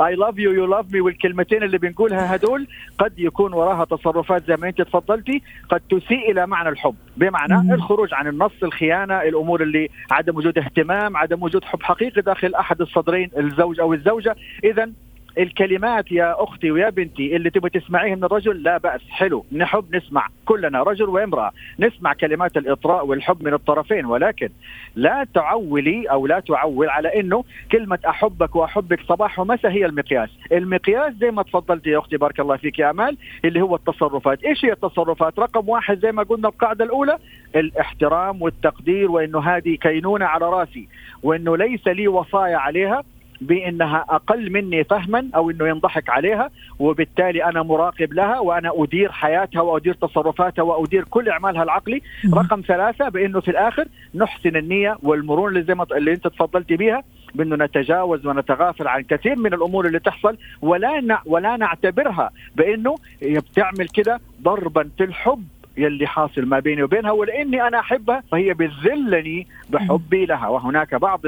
I 0.00 0.14
love 0.14 0.38
you 0.38 0.52
you 0.52 0.66
love 0.66 0.92
me 0.92 1.00
والكلمتين 1.00 1.62
اللي 1.62 1.78
بنقولها 1.78 2.34
هدول 2.34 2.66
قد 2.98 3.18
يكون 3.18 3.52
وراها 3.52 3.84
تصرفات 3.84 4.46
زي 4.46 4.56
ما 4.56 4.68
أنت 4.68 4.82
تفضلتي 4.82 5.42
قد 5.68 5.80
تسيء 5.80 6.30
إلى 6.30 6.46
معنى 6.46 6.68
الحب. 6.68 6.94
بمعنى 7.16 7.54
مم. 7.54 7.72
الخروج 7.72 8.14
عن 8.14 8.26
النص 8.28 8.62
الخيانة 8.62 9.22
الأمور 9.22 9.62
اللي 9.62 9.88
عدم 10.10 10.36
وجود 10.36 10.58
اهتمام 10.58 11.16
عدم 11.16 11.42
وجود 11.42 11.64
حب 11.64 11.82
حقيقي 11.82 12.20
داخل 12.20 12.54
أحد 12.54 12.80
الصدرين 12.80 13.30
الزوج 13.38 13.80
أو 13.80 13.94
الزوجة. 13.94 14.36
اذا 14.64 14.90
الكلمات 15.38 16.12
يا 16.12 16.42
أختي 16.42 16.70
ويا 16.70 16.90
بنتي 16.90 17.36
اللي 17.36 17.50
تبغي 17.50 17.70
تسمعيه 17.70 18.14
من 18.14 18.24
الرجل 18.24 18.62
لا 18.62 18.78
بأس. 18.78 19.00
حلو. 19.10 19.44
نحب 19.52 19.96
نسمع 19.96 20.26
كلنا 20.44 20.82
رجل 20.82 21.08
وامرأة 21.08 21.50
نسمع 21.78 22.12
كلمات 22.12 22.56
الإطراء 22.56 23.06
والحب 23.06 23.42
من 23.42 23.54
الطرفين. 23.54 24.06
ولكن 24.06 24.48
لا 24.94 25.26
تعولي 25.34 26.10
أو 26.10 26.26
لا 26.26 26.40
تعول 26.40 26.88
على 26.88 27.20
إنه 27.20 27.44
كلمة 27.72 27.98
أحبك 28.08 28.56
وأحبك 28.56 29.00
صباح 29.08 29.38
ومساء 29.38 29.70
هي 29.70 29.86
المقياس، 29.86 30.30
المقياس 30.52 31.14
زي 31.14 31.30
ما 31.30 31.42
تفضلتي 31.42 31.90
يا 31.90 31.98
أختي 31.98 32.16
بارك 32.16 32.40
الله 32.40 32.56
فيك 32.56 32.78
يا 32.78 32.90
أمال 32.90 33.16
اللي 33.44 33.60
هو 33.60 33.76
التصرفات، 33.76 34.44
إيش 34.44 34.64
هي 34.64 34.72
التصرفات؟ 34.72 35.38
رقم 35.38 35.68
واحد 35.68 35.98
زي 35.98 36.12
ما 36.12 36.22
قلنا 36.22 36.48
القاعدة 36.48 36.84
الأولى 36.84 37.18
الاحترام 37.56 38.42
والتقدير 38.42 39.10
وإنه 39.10 39.40
هذه 39.40 39.76
كينونة 39.76 40.24
على 40.24 40.50
رأسي 40.50 40.88
وإنه 41.22 41.56
ليس 41.56 41.86
لي 41.86 42.08
وصايا 42.08 42.56
عليها. 42.56 43.02
بأنها 43.46 44.04
أقل 44.08 44.52
مني 44.52 44.84
فهما 44.84 45.28
أو 45.34 45.50
إنه 45.50 45.68
ينضحك 45.68 46.10
عليها 46.10 46.50
وبالتالي 46.78 47.44
أنا 47.44 47.62
مراقب 47.62 48.12
لها 48.12 48.38
وأنا 48.38 48.70
أدير 48.74 49.12
حياتها 49.12 49.60
وأدير 49.60 49.94
تصرفاتها 49.94 50.62
وأدير 50.62 51.04
كل 51.04 51.28
أعمالها 51.28 51.62
العقلي. 51.62 52.02
رقم 52.34 52.60
ثلاثة 52.60 53.08
بأنه 53.08 53.40
في 53.40 53.50
الآخر 53.50 53.84
نحسن 54.14 54.56
النية 54.56 54.96
والمرونة 55.02 55.48
اللي 55.48 55.62
زي 55.62 55.74
ما 55.74 55.86
اللي 55.92 56.12
أنت 56.12 56.26
تفضلتي 56.28 56.76
بيها 56.76 57.02
بأنه 57.34 57.56
نتجاوز 57.56 58.26
ونتغافل 58.26 58.88
عن 58.88 59.02
كثير 59.02 59.36
من 59.36 59.54
الأمور 59.54 59.86
اللي 59.86 59.98
تحصل 59.98 60.36
ولا 60.62 61.18
ولا 61.26 61.56
نعتبرها 61.56 62.30
بأنه 62.56 62.94
بتعمل 63.22 63.88
كده 63.88 64.20
ضربا 64.42 64.90
في 64.98 65.04
الحب 65.04 65.44
يلي 65.76 66.06
حاصل 66.06 66.42
ما 66.46 66.58
بيني 66.58 66.82
وبينها 66.82 67.10
ولأني 67.10 67.62
أنا 67.68 67.78
أحبها 67.80 68.22
فهي 68.32 68.54
بذلني 68.54 69.46
بحبي 69.70 70.26
لها. 70.26 70.48
وهناك 70.48 70.94
بعض 70.94 71.20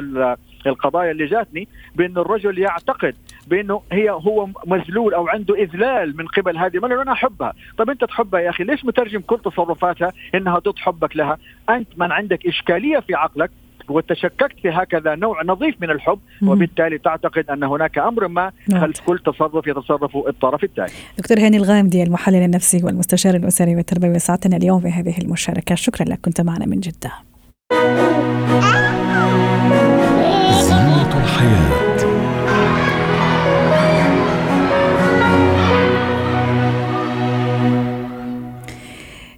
القضايا 0.66 1.10
اللي 1.10 1.26
جاتني 1.26 1.68
بانه 1.94 2.20
الرجل 2.20 2.58
يعتقد 2.58 3.14
بأنه 3.46 3.82
هي 3.92 4.10
هو 4.10 4.48
مذلول 4.66 5.14
أو 5.14 5.28
عنده 5.28 5.54
إذلال 5.54 6.16
من 6.16 6.26
قبل 6.26 6.58
هذه 6.58 6.76
المرأة 6.76 7.02
أنا 7.02 7.12
أحبها، 7.12 7.52
طب 7.78 7.90
أنت 7.90 8.04
تحبها 8.04 8.40
يا 8.40 8.50
أخي 8.50 8.64
ليش 8.64 8.84
مترجم 8.84 9.20
كل 9.20 9.38
تصرفاتها 9.44 10.12
إنها 10.34 10.58
ضد 10.58 10.78
حبك 10.78 11.16
لها؟ 11.16 11.38
أنت 11.70 11.88
من 11.96 12.12
عندك 12.12 12.46
إشكالية 12.46 12.98
في 12.98 13.14
عقلك 13.14 13.50
وتشككت 13.88 14.60
في 14.62 14.70
هكذا 14.70 15.14
نوع 15.14 15.42
نظيف 15.42 15.74
من 15.80 15.90
الحب 15.90 16.18
وبالتالي 16.42 16.98
تعتقد 16.98 17.50
أن 17.50 17.64
هناك 17.64 17.98
أمر 17.98 18.28
ما 18.28 18.52
نعم. 18.68 18.80
خلف 18.80 19.00
كل 19.00 19.18
تصرف 19.18 19.66
يتصرف 19.66 20.16
الطرف 20.16 20.64
الثاني. 20.64 20.92
دكتور 21.18 21.38
هاني 21.38 21.56
الغامدي 21.56 22.02
المحلل 22.02 22.42
النفسي 22.42 22.84
والمستشار 22.84 23.34
الأسري 23.34 23.76
والتربوي 23.76 24.18
ساعتنا 24.18 24.56
اليوم 24.56 24.80
بهذه 24.80 25.18
المشاركة، 25.18 25.74
شكرا 25.74 26.06
لك 26.06 26.20
كنت 26.20 26.40
معنا 26.40 26.66
من 26.66 26.80
جدة. 26.80 27.12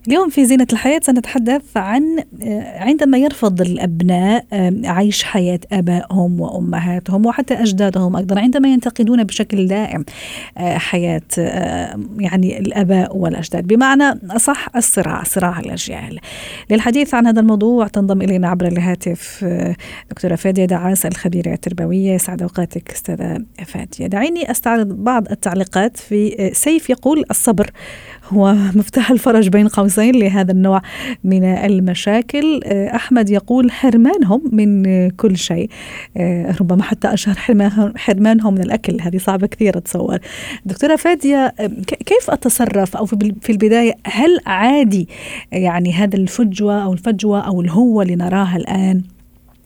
اليوم 0.08 0.28
في 0.28 0.44
زينة 0.44 0.66
الحياة 0.72 1.00
سنتحدث 1.02 1.76
عن 1.76 2.18
آه، 2.42 2.78
عندما 2.78 3.18
يرفض 3.18 3.60
الأبناء 3.60 4.46
آه، 4.52 4.80
عيش 4.84 5.24
حياة 5.24 5.60
آبائهم 5.72 6.40
وأمهاتهم 6.40 7.26
وحتى 7.26 7.54
أجدادهم 7.54 8.16
أيضا 8.16 8.40
عندما 8.40 8.68
ينتقدون 8.68 9.24
بشكل 9.24 9.66
دائم 9.66 10.04
آه، 10.58 10.78
حياة 10.78 11.22
يعني 12.18 12.58
الآباء 12.58 13.16
والأجداد. 13.16 13.66
بمعنى 13.66 14.20
أصح 14.30 14.76
الصراع 14.76 15.22
صراع 15.22 15.60
الأجيال. 15.60 16.18
للحديث 16.70 17.14
عن 17.14 17.26
هذا 17.26 17.40
الموضوع 17.40 17.86
تنضم 17.86 18.22
إلينا 18.22 18.48
عبر 18.48 18.66
الهاتف 18.66 19.44
دكتورة 20.10 20.34
فادية 20.34 20.64
دعاس 20.64 21.06
الخبيرة 21.06 21.52
التربوية. 21.52 22.16
سعد 22.18 22.42
أوقاتك 22.42 22.90
أستاذة 22.90 23.44
فادية. 23.66 24.06
دعيني 24.06 24.50
أستعرض 24.50 24.88
بعض 24.88 25.30
التعليقات 25.30 25.96
في 25.96 26.50
سيف 26.54 26.90
يقول 26.90 27.24
الصبر 27.30 27.70
هو 28.28 28.54
مفتاح 28.54 29.10
الفرج 29.10 29.48
بين 29.48 29.68
قوسين. 29.68 29.95
لهذا 30.02 30.52
النوع 30.52 30.82
من 31.24 31.44
المشاكل. 31.44 32.60
آه، 32.64 32.94
أحمد 32.96 33.30
يقول 33.30 33.70
حرمانهم 33.70 34.42
من 34.52 35.10
كل 35.10 35.36
شيء. 35.36 35.70
آه، 36.16 36.56
ربما 36.60 36.82
حتى 36.82 37.14
أشهر 37.14 37.34
حرمانهم 37.96 38.54
من 38.54 38.60
الأكل. 38.60 39.00
هذه 39.00 39.16
صعبة 39.16 39.46
كثير 39.46 39.78
أتصور 39.78 40.18
دكتورة 40.64 40.96
فادية 40.96 41.54
آه، 41.60 41.70
كيف 42.06 42.30
أتصرف؟ 42.30 42.96
أو 42.96 43.06
في 43.06 43.50
البداية 43.50 43.94
هل 44.06 44.38
عادي 44.46 45.08
يعني 45.52 45.92
هذا 45.92 46.16
الفجوة 46.16 46.84
أو 46.84 46.92
الفجوة 46.92 47.40
أو 47.40 47.60
الهوة 47.60 48.02
اللي 48.02 48.16
نراها 48.16 48.56
الآن 48.56 49.02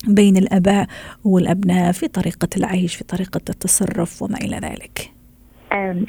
بين 0.08 0.36
الآباء 0.36 0.86
والأبناء 1.24 1.92
في 1.92 2.08
طريقة 2.08 2.48
العيش 2.56 2.96
في 2.96 3.04
طريقة 3.04 3.40
التصرف 3.50 4.22
وما 4.22 4.36
إلى 4.36 4.56
ذلك؟ 4.56 5.10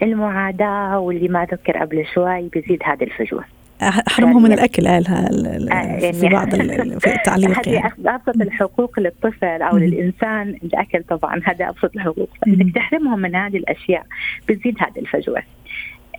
المعاداة 0.04 1.00
واللي 1.00 1.28
ما 1.28 1.46
ذكر 1.46 1.78
قبل 1.78 2.06
شوي 2.14 2.50
بيزيد 2.50 2.80
هذه 2.84 3.04
الفجوة. 3.04 3.44
حرمهم 3.82 4.44
من 4.44 4.54
الأكل 4.54 4.88
قالها 4.88 5.30
يعني 5.70 6.14
في 6.14 6.30
بعض 6.30 6.56
في 7.00 7.16
التعليق 7.16 7.70
يعني. 7.70 7.94
أبسط 8.06 8.42
الحقوق 8.42 9.00
للطفل 9.00 9.62
أو 9.62 9.78
للإنسان 9.78 10.50
الأكل 10.64 11.04
طبعا 11.04 11.42
هذا 11.44 11.70
أبسط 11.70 11.96
الحقوق. 11.96 12.30
فانك 12.46 12.76
تحرمهم 12.76 13.20
من 13.20 13.36
هذه 13.36 13.58
الأشياء 13.58 14.06
بتزيد 14.50 14.76
هذه 14.80 15.00
الفجوة. 15.00 15.44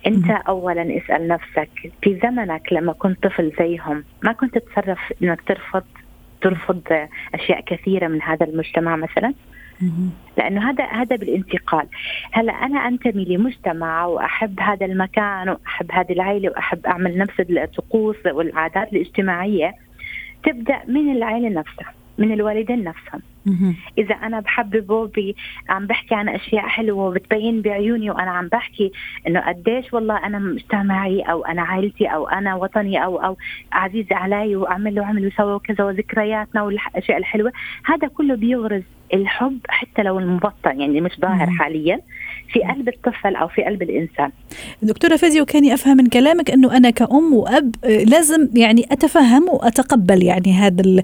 أنت 0.07 0.29
اولا 0.29 0.97
اسأل 0.97 1.27
نفسك 1.27 1.69
في 2.01 2.19
زمنك 2.23 2.73
لما 2.73 2.93
كنت 2.93 3.23
طفل 3.23 3.51
زيهم 3.59 4.03
ما 4.23 4.31
كنت 4.31 4.57
تتصرف 4.57 4.99
إنك 5.23 5.41
ترفض 5.41 5.83
ترفض 6.41 7.07
أشياء 7.33 7.61
كثيرة 7.65 8.07
من 8.07 8.21
هذا 8.21 8.45
المجتمع 8.45 8.95
مثلا؟ 8.95 9.33
لأنه 10.37 10.69
هذا 10.69 10.85
هذا 10.85 11.15
بالانتقال. 11.15 11.87
هلا 12.31 12.53
أنا 12.53 12.87
أنتمي 12.87 13.25
لمجتمع 13.25 14.05
وأحب 14.05 14.59
هذا 14.59 14.85
المكان 14.85 15.49
وأحب 15.49 15.91
هذه 15.91 16.11
العائله 16.11 16.49
وأحب 16.49 16.85
أعمل 16.85 17.17
نفس 17.17 17.39
الطقوس 17.39 18.17
والعادات 18.25 18.93
الاجتماعية. 18.93 19.73
تبدأ 20.43 20.79
من 20.87 21.11
العائله 21.11 21.49
نفسها 21.49 21.93
من 22.17 22.31
الوالدين 22.31 22.83
نفسهم. 22.83 23.21
إذا 23.97 24.15
أنا 24.15 24.39
بحببه 24.39 25.33
عم 25.69 25.87
بحكي 25.87 26.15
عن 26.15 26.29
أشياء 26.29 26.67
حلوة 26.67 27.05
وبتبين 27.05 27.61
بعيوني 27.61 28.09
وأنا 28.09 28.31
عم 28.31 28.47
بحكي 28.47 28.91
إنه 29.27 29.39
قديش 29.39 29.93
والله 29.93 30.25
أنا 30.25 30.39
مجتمعي 30.39 31.21
أو 31.21 31.45
أنا 31.45 31.61
عائلتي 31.61 32.05
أو 32.07 32.27
أنا 32.27 32.55
وطني 32.55 33.03
أو 33.03 33.17
أو 33.17 33.37
عزيز 33.71 34.05
علي 34.11 34.55
وأعمل 34.55 34.95
له 34.95 35.05
عمل 35.05 35.27
وسوى 35.27 35.53
وكذا 35.53 35.83
وذكرياتنا 35.83 36.61
والأشياء 36.61 37.17
الحلوة 37.17 37.51
هذا 37.85 38.07
كله 38.07 38.35
بيغرز 38.35 38.83
الحب 39.13 39.59
حتى 39.69 40.03
لو 40.03 40.19
المبطن 40.19 40.79
يعني 40.79 41.01
مش 41.01 41.11
ظاهر 41.21 41.49
حاليا 41.49 41.99
في 42.53 42.59
قلب 42.59 42.89
الطفل 42.89 43.35
أو 43.35 43.47
في 43.47 43.63
قلب 43.63 43.81
الإنسان. 43.81 44.31
دكتورة 44.81 45.15
فادي 45.15 45.41
وكاني 45.41 45.73
افهم 45.73 45.97
من 45.97 46.05
كلامك 46.05 46.51
إنه 46.51 46.77
أنا 46.77 46.89
كأم 46.89 47.33
وأب 47.33 47.75
آه، 47.83 48.03
لازم 48.03 48.49
يعني 48.53 48.85
أتفهم 48.91 49.49
وأتقبل 49.49 50.23
يعني 50.23 50.53
هذا 50.53 51.03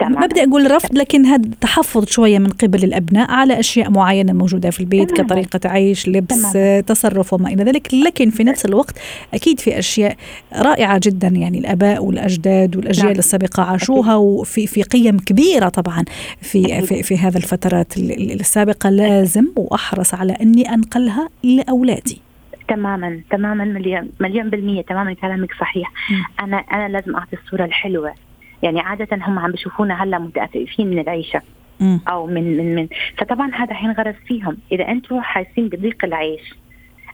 ما 0.00 0.26
بدي 0.26 0.44
أقول 0.44 0.70
رفض 0.70 0.98
لكن 0.98 1.26
هذا 1.26 1.50
تحفظ 1.60 2.06
شوية 2.06 2.38
من 2.38 2.48
قبل 2.48 2.84
الأبناء 2.84 3.30
على 3.30 3.60
أشياء 3.60 3.90
معينة 3.90 4.32
موجودة 4.32 4.70
في 4.70 4.80
البيت 4.80 5.10
تمام. 5.10 5.26
كطريقة 5.26 5.68
عيش، 5.68 6.08
لبس، 6.08 6.42
تمام. 6.42 6.52
آه، 6.56 6.80
تصرف 6.80 7.32
وما 7.32 7.48
إلى 7.48 7.64
ذلك، 7.64 7.94
لكن 7.94 8.30
في 8.30 8.44
نفس 8.44 8.64
الوقت 8.64 8.98
أكيد 9.34 9.60
في 9.60 9.78
أشياء 9.78 10.16
رائعة 10.56 11.00
جدا 11.02 11.28
يعني 11.28 11.58
الآباء 11.58 12.04
والأجداد 12.04 12.76
والأجيال 12.76 13.06
نعم. 13.06 13.18
السابقة 13.18 13.62
عاشوها 13.62 14.16
وفي 14.16 14.66
في 14.66 14.82
قيم 14.82 15.18
كبيرة 15.18 15.68
طبعا 15.68 16.04
في 16.42 16.82
في, 16.82 17.02
في 17.02 17.18
هذا 17.18 17.37
الفترات 17.38 17.96
السابقة 18.40 18.90
لازم 18.90 19.46
وأحرص 19.56 20.14
على 20.14 20.32
أني 20.32 20.74
أنقلها 20.74 21.28
لأولادي. 21.44 22.20
تماما 22.68 23.20
تماما 23.30 23.64
مليون 23.64 24.10
مليون 24.20 24.50
بالمية 24.50 24.82
تماما 24.82 25.12
كلامك 25.12 25.54
صحيح. 25.60 25.92
م. 26.10 26.42
أنا 26.44 26.56
أنا 26.56 26.88
لازم 26.88 27.16
أعطي 27.16 27.36
الصورة 27.36 27.64
الحلوة. 27.64 28.14
يعني 28.62 28.80
عادة 28.80 29.08
هم 29.12 29.38
عم 29.38 29.50
بيشوفونا 29.52 30.02
هلا 30.02 30.18
متأففين 30.18 30.90
من 30.90 30.98
العيشة. 30.98 31.42
م. 31.80 31.98
أو 32.08 32.26
من 32.26 32.56
من 32.56 32.74
من. 32.74 32.88
فطبعا 33.18 33.54
هذا 33.54 33.74
حينغرس 33.74 34.14
فيهم. 34.26 34.56
إذا 34.72 34.88
أنتم 34.88 35.20
حاسين 35.20 35.68
بضيق 35.68 36.04
العيش 36.04 36.54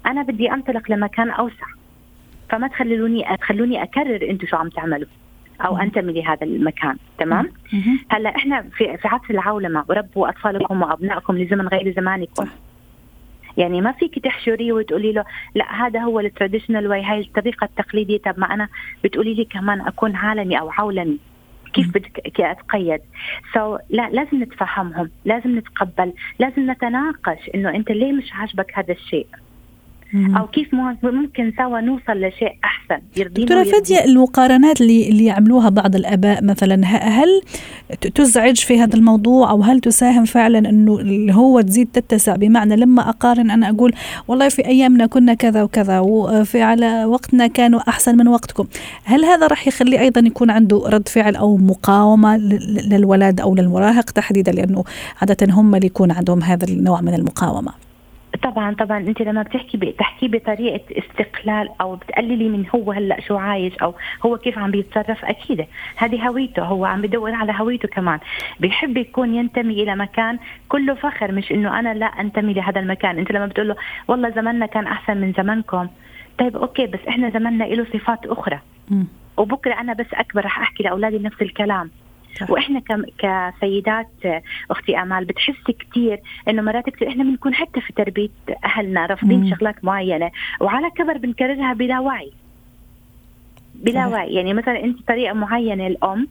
أنا 0.06 0.22
بدي 0.22 0.52
أنطلق 0.52 0.90
لمكان 0.90 1.30
أوسع. 1.30 1.66
فما 2.50 2.68
تخلوني 2.68 3.24
تخلوني 3.40 3.82
أكرر 3.82 4.30
أنتم 4.30 4.46
شو 4.46 4.56
عم 4.56 4.68
تعملوا. 4.68 5.08
أو 5.60 5.78
أنتمي 5.78 6.12
لهذا 6.12 6.46
المكان. 6.46 6.96
تمام؟ 7.18 7.52
هلا 8.10 8.36
إحنا 8.36 8.62
في 8.62 8.96
في 8.96 9.08
عصر 9.08 9.30
العولمة 9.30 9.84
وربوا 9.88 10.28
أطفالكم 10.28 10.82
وأبنائكم 10.82 11.38
لزمن 11.38 11.68
غير 11.68 11.94
زمانكم. 11.96 12.48
يعني 13.56 13.80
ما 13.80 13.92
فيك 13.92 14.18
تحشريه 14.18 14.72
وتقولي 14.72 15.12
له 15.12 15.24
لا 15.54 15.86
هذا 15.86 16.00
هو 16.00 16.20
ال 16.20 16.26
traditional 16.26 16.86
way 16.86 17.04
هاي 17.04 17.20
الطريقة 17.20 17.64
التقليدية. 17.64 18.18
طب 18.18 18.34
ما 18.38 18.54
أنا 18.54 18.68
بتقولي 19.04 19.34
لي 19.34 19.44
كمان 19.44 19.80
أكون 19.80 20.16
عالمي 20.16 20.60
أو 20.60 20.70
عولمي. 20.70 21.18
كيف 21.72 21.88
بدك 21.88 22.40
أتقيد؟ 22.40 23.00
سو 23.54 23.76
so, 23.76 23.80
لا 23.90 24.10
لازم 24.10 24.42
نتفهمهم 24.42 25.10
لازم 25.24 25.58
نتقبل 25.58 26.12
لازم 26.38 26.70
نتناقش 26.70 27.50
إنه 27.54 27.74
أنت 27.74 27.90
ليه 27.90 28.12
مش 28.12 28.32
عاجبك 28.32 28.78
هذا 28.78 28.92
الشيء؟ 28.92 29.26
أو 30.14 30.46
كيف 30.46 30.74
ممكن 31.02 31.52
سوا 31.58 31.80
نوصل 31.80 32.12
لشيء 32.12 32.52
أحسن 32.64 32.98
دكتورة 33.16 33.62
فادية 33.62 34.04
المقارنات 34.04 34.80
اللي 34.80 35.08
اللي 35.08 35.24
يعملوها 35.24 35.68
بعض 35.68 35.94
الآباء 35.94 36.44
مثلا 36.44 36.86
هل 36.86 37.42
تزعج 38.14 38.56
في 38.56 38.80
هذا 38.80 38.96
الموضوع 38.96 39.50
أو 39.50 39.62
هل 39.62 39.80
تساهم 39.80 40.24
فعلا 40.24 40.58
إنه 40.58 40.98
اللي 40.98 41.34
هو 41.34 41.60
تزيد 41.60 41.88
تتسع؟ 41.92 42.36
بمعنى 42.36 42.76
لما 42.76 43.08
أقارن 43.08 43.50
أنا 43.50 43.70
أقول 43.70 43.92
والله 44.28 44.48
في 44.48 44.66
أيامنا 44.66 45.06
كنا 45.06 45.34
كذا 45.34 45.62
وكذا 45.62 46.00
وفي 46.00 46.62
على 46.62 47.04
وقتنا 47.04 47.46
كانوا 47.46 47.80
أحسن 47.88 48.16
من 48.16 48.28
وقتكم. 48.28 48.66
هل 49.04 49.24
هذا 49.24 49.46
راح 49.46 49.66
يخلي 49.68 50.00
أيضا 50.00 50.20
يكون 50.20 50.50
عنده 50.50 50.82
رد 50.86 51.08
فعل 51.08 51.36
أو 51.36 51.56
مقاومة 51.56 52.36
للولد 52.90 53.40
أو 53.40 53.54
للمراهق 53.54 54.10
تحديدا؟ 54.10 54.52
لأنه 54.52 54.84
عادة 55.20 55.54
هم 55.54 55.74
اللي 55.74 55.86
يكون 55.86 56.12
عندهم 56.12 56.42
هذا 56.42 56.68
النوع 56.68 57.00
من 57.00 57.14
المقاومة. 57.14 57.83
طبعا 58.42 58.74
طبعا. 58.74 58.98
أنت 58.98 59.22
لما 59.22 59.42
بتحكي 59.42 59.76
بتحكي 59.76 60.28
بطريقة 60.28 60.80
استقلال 60.98 61.68
أو 61.80 61.96
بتقللي 61.96 62.48
من 62.48 62.64
هو 62.74 62.92
هلأ 62.92 63.20
شو 63.20 63.36
عايش 63.36 63.74
أو 63.74 63.94
هو 64.26 64.38
كيف 64.38 64.58
عم 64.58 64.70
بيتصرف 64.70 65.24
أكيد. 65.24 65.66
هذه 65.96 66.28
هويته. 66.28 66.62
هو 66.62 66.84
عم 66.84 67.02
بدور 67.02 67.32
على 67.34 67.54
هويته 67.56 67.88
كمان. 67.88 68.18
بيحب 68.60 68.96
يكون 68.96 69.34
ينتمي 69.34 69.82
إلى 69.82 69.96
مكان 69.96 70.38
كله 70.68 70.94
فخر 70.94 71.32
مش 71.32 71.52
إنه 71.52 71.78
أنا 71.78 71.94
لا 71.94 72.06
أنتمي 72.06 72.52
لهذا 72.52 72.80
المكان. 72.80 73.18
أنت 73.18 73.32
لما 73.32 73.46
بتقول 73.46 73.68
له 73.68 73.76
والله 74.08 74.30
زماننا 74.30 74.66
كان 74.66 74.86
أحسن 74.86 75.16
من 75.16 75.32
زمانكم 75.32 75.88
طيب 76.38 76.56
أوكي 76.56 76.86
بس 76.86 77.00
إحنا 77.08 77.30
زماننا 77.30 77.64
له 77.64 77.86
صفات 77.92 78.26
أخرى. 78.26 78.58
م. 78.90 79.04
وبكرة 79.36 79.74
أنا 79.74 79.92
بس 79.92 80.06
أكبر 80.14 80.44
رح 80.44 80.60
أحكي 80.60 80.82
لأولادي 80.82 81.18
نفس 81.18 81.42
الكلام. 81.42 81.90
صح. 82.40 82.50
وإحنا 82.50 82.82
كسيدات 83.18 84.10
أختي 84.70 85.02
آمال 85.02 85.24
بتحس 85.24 85.70
كثير 85.78 86.20
إنه 86.48 86.62
مرات 86.62 86.90
كثير 86.90 87.08
إحنا 87.08 87.24
بنكون 87.24 87.54
حتى 87.54 87.80
في 87.80 87.92
تربية 87.92 88.30
أهلنا 88.64 89.06
رافضين 89.06 89.50
شغلات 89.50 89.84
معينة 89.84 90.30
وعلى 90.60 90.90
كبر 90.90 91.18
بنكررها 91.18 91.72
بلا 91.72 92.00
وعي. 92.00 92.32
بلا 93.74 94.06
وعي. 94.06 94.34
يعني 94.34 94.54
مثلا 94.54 94.84
أنت 94.84 95.08
طريقة 95.08 95.34
معينة 95.34 95.86
الأم 95.86 96.28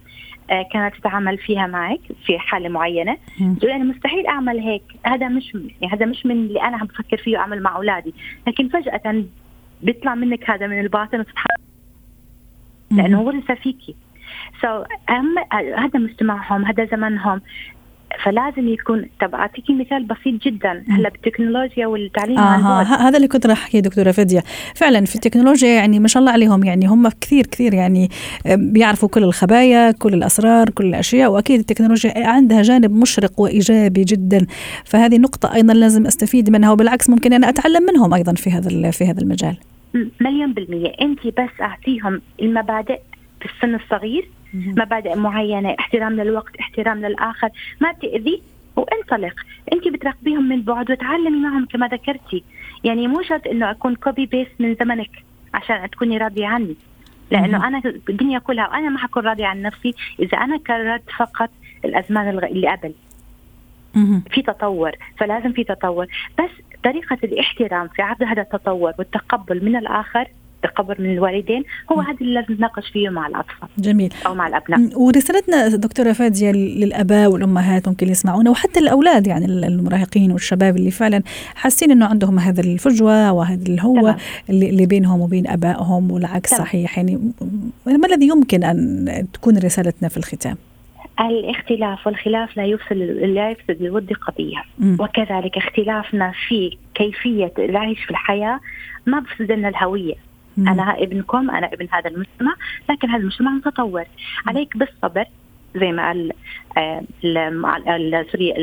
آه، 0.50 0.66
كانت 0.74 0.96
تتعامل 0.96 1.38
فيها 1.38 1.68
معك 1.68 2.00
في 2.26 2.40
حالة 2.40 2.70
معينة 2.70 3.18
تقول 3.60 3.72
أنا 3.72 3.84
مستحيل 3.84 4.28
أعمل 4.28 4.60
هيك 4.60 4.84
هذا 5.06 5.28
مش 5.28 5.54
يعني 5.54 5.94
هذا 5.94 6.06
مش 6.06 6.26
من 6.26 6.32
اللي 6.32 6.62
أنا 6.62 6.78
عم 6.78 6.88
بفكر 6.88 7.18
فيه 7.18 7.38
اعمل 7.38 7.62
مع 7.64 7.76
أولادي. 7.76 8.14
لكن 8.48 8.68
فجأة 8.70 9.24
بيطلع 9.82 10.16
منك 10.16 10.50
هذا 10.50 10.68
من 10.68 10.80
الباطن 10.80 11.20
وتتحرك. 11.20 11.60
لأنه 12.92 13.22
ورث 13.22 13.52
فيكي. 13.52 13.96
سو 14.62 14.84
so, 14.84 14.88
هذا 15.80 16.00
مجتمعهم 16.00 16.66
هذا 16.66 16.86
زمنهم 16.86 17.42
فلازم 18.24 18.68
يكون 18.68 19.06
طب 19.22 19.36
أعطيكي 19.36 19.74
مثال 19.74 20.04
بسيط 20.04 20.44
جدا. 20.44 20.84
هلا 20.90 21.10
بالتكنولوجيا 21.10 21.88
والتعليم 21.88 22.38
آه 22.38 22.82
هذا 22.84 23.18
اللي 23.18 23.28
كنت 23.28 23.48
راح 23.48 23.64
أحكيه 23.64 23.80
دكتورة 23.80 24.12
فدية. 24.12 24.44
فعلا 24.76 25.06
في 25.06 25.16
التكنولوجيا 25.16 25.70
يعني 25.70 26.00
ما 26.00 26.08
شاء 26.08 26.22
الله 26.22 26.32
عليهم 26.32 26.64
يعني 26.64 26.86
هم 26.86 27.10
كثير 27.10 27.46
كثير 27.46 27.74
يعني 27.74 28.10
بيعرفوا 28.46 29.10
كل 29.10 29.24
الخبايا 29.24 29.92
كل 29.92 30.14
الأسرار 30.14 30.70
كل 30.70 30.86
الأشياء 30.86 31.32
وأكيد 31.32 31.60
التكنولوجيا 31.60 32.28
عندها 32.28 32.62
جانب 32.62 32.92
مشرق 32.92 33.40
وإيجابي 33.40 34.04
جدا. 34.04 34.48
فهذه 34.86 35.18
نقطة 35.18 35.54
أيضا 35.54 35.74
لازم 35.74 36.06
أستفيد 36.06 36.50
منها 36.50 36.72
وبالعكس 36.72 37.10
ممكن 37.10 37.34
أنا 37.34 37.50
أتعلم 37.50 37.84
منهم 37.84 38.14
أيضا 38.14 38.34
في 38.34 38.52
هذا 38.52 38.92
في 38.92 39.06
هذا 39.06 39.22
المجال. 39.22 39.58
مليون 40.22 40.54
بالمية. 40.54 40.94
انت 41.02 41.28
بس 41.28 41.62
أعطيهم 41.62 42.22
المبادئ 42.42 43.00
في 43.44 43.54
السن 43.56 43.76
الصغير 43.76 44.30
مبادئ 44.54 45.16
معينة 45.16 45.76
احترام 45.80 46.14
للوقت 46.14 46.56
احترام 46.60 47.06
للآخر 47.06 47.50
ما 47.82 47.94
تاذي 47.94 48.42
وانطلق. 48.76 49.34
انت 49.74 49.88
بتراقبيهم 49.88 50.50
من 50.50 50.62
بعد 50.62 50.92
وتعلمي 50.92 51.40
معهم 51.40 51.66
كما 51.66 51.88
ذكرتي. 51.88 52.44
يعني 52.84 53.08
مو 53.08 53.22
شرط 53.22 53.48
إنه 53.48 53.72
أكون 53.72 53.96
copy 53.96 54.26
paste 54.26 54.52
من 54.60 54.76
زمنك 54.76 55.10
عشان 55.54 55.90
تكوني 55.90 56.18
راضية 56.18 56.48
عني. 56.48 56.76
لأنه 57.32 57.68
أنا 57.68 57.82
الدنيا 58.10 58.40
كلها 58.40 58.68
وأنا 58.68 58.90
ما 58.90 58.98
حكون 59.00 59.24
راضية 59.24 59.46
عن 59.46 59.62
نفسي 59.62 59.94
إذا 60.20 60.38
أنا 60.38 60.58
كررت 60.58 61.10
فقط 61.18 61.50
الأزمان 61.86 62.30
اللي 62.30 62.68
قبل. 62.68 62.94
في 64.30 64.42
تطور 64.42 64.92
فلازم 65.18 65.52
في 65.52 65.64
تطور. 65.64 66.08
بس 66.40 66.50
طريقة 66.84 67.18
الاحترام 67.24 67.88
في 67.88 68.02
عرض 68.02 68.24
هذا 68.24 68.42
التطور 68.42 68.94
والتقبل 69.00 69.66
من 69.66 69.76
الآخر 69.76 70.28
تقبل 70.64 70.96
من 71.00 71.14
الوالدين 71.14 71.64
هو 71.92 72.00
هذا 72.00 72.18
اللي 72.22 72.34
لازم 72.34 72.54
نناقش 72.54 72.90
فيه 72.90 73.10
مع 73.10 73.28
الأطفال. 73.28 73.70
جميل. 73.78 74.14
أو 74.26 74.36
مع 74.36 74.48
الأبناء. 74.48 75.00
ورسالتنا 75.00 75.68
دكتورة 75.68 76.14
فادية 76.14 76.52
للأباء 76.52 77.32
والأمهات 77.32 77.88
ممكن 77.88 78.08
يسمعونا 78.08 78.50
وحتى 78.50 78.80
الأولاد 78.80 79.28
يعني 79.28 79.46
المراهقين 79.46 80.32
والشباب 80.32 80.76
اللي 80.76 80.92
فعلا 80.92 81.24
حاسين 81.56 81.92
إنه 81.92 82.06
عندهم 82.06 82.40
هذا 82.40 82.62
الفجوة 82.62 83.32
وهذا 83.32 83.68
الهوه 83.70 84.18
اللي, 84.50 84.70
اللي 84.70 84.86
بينهم 84.86 85.22
وبين 85.22 85.48
أبائهم 85.48 86.12
والعكس 86.12 86.50
تمام. 86.50 86.64
صحيح. 86.64 86.98
يعني 86.98 87.32
ما 87.86 88.08
الذي 88.08 88.28
يمكن 88.28 88.64
أن 88.64 89.28
تكون 89.34 89.58
رسالتنا 89.58 90.10
في 90.10 90.18
الختام؟ 90.18 90.58
الاختلاف 91.20 92.08
والخلاف 92.08 92.58
لا 92.58 92.66
يفسد 92.66 92.98
لا 93.24 93.52
يفسد 93.52 93.82
الود 93.82 94.14
قضية. 94.14 94.64
وكذلك 95.00 95.58
اختلافنا 95.58 96.34
في 96.48 96.78
كيفية 96.96 97.54
العيش 97.60 98.00
في 98.04 98.12
الحياة 98.12 98.60
ما 99.06 99.20
بفسد 99.20 99.52
لنا 99.52 99.70
الهوية. 99.70 100.14
مم. 100.58 100.68
أنا 100.68 101.04
ابنكم 101.04 101.50
أنا 101.50 101.74
ابن 101.74 101.88
هذا 101.92 102.10
المجتمع 102.10 102.56
لكن 102.90 103.10
هذا 103.10 103.22
المجتمع 103.22 103.52
متطور. 103.52 104.04
عليك 104.46 104.78
بالصبر 104.78 105.26
زي 105.76 105.92
ما 105.92 106.08
قال 106.08 106.32
sorry 108.32 108.54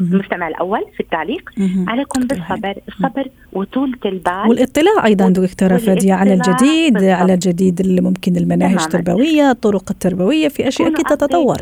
المستمع 0.00 0.48
الأول 0.48 0.84
في 0.94 1.00
التعليق. 1.00 1.50
عليكم 1.86 2.20
بالصبر. 2.20 2.74
الصبر 2.88 3.28
وطولة 3.52 3.98
البال. 4.04 4.48
والاطلاع 4.48 5.06
أيضا 5.06 5.28
دكتورة 5.28 5.76
فادية 5.76 6.14
على 6.14 6.34
الجديد 6.34 6.92
بالصبر. 6.92 7.10
على 7.10 7.34
الجديد 7.34 7.80
اللي 7.80 8.00
ممكن 8.00 8.36
المناهج 8.36 8.80
التربوية 8.80 9.50
الطرق 9.50 9.90
التربوية 9.90 10.48
في 10.48 10.68
أشياء 10.68 10.92
أكيد 10.92 11.04
تتطور. 11.06 11.56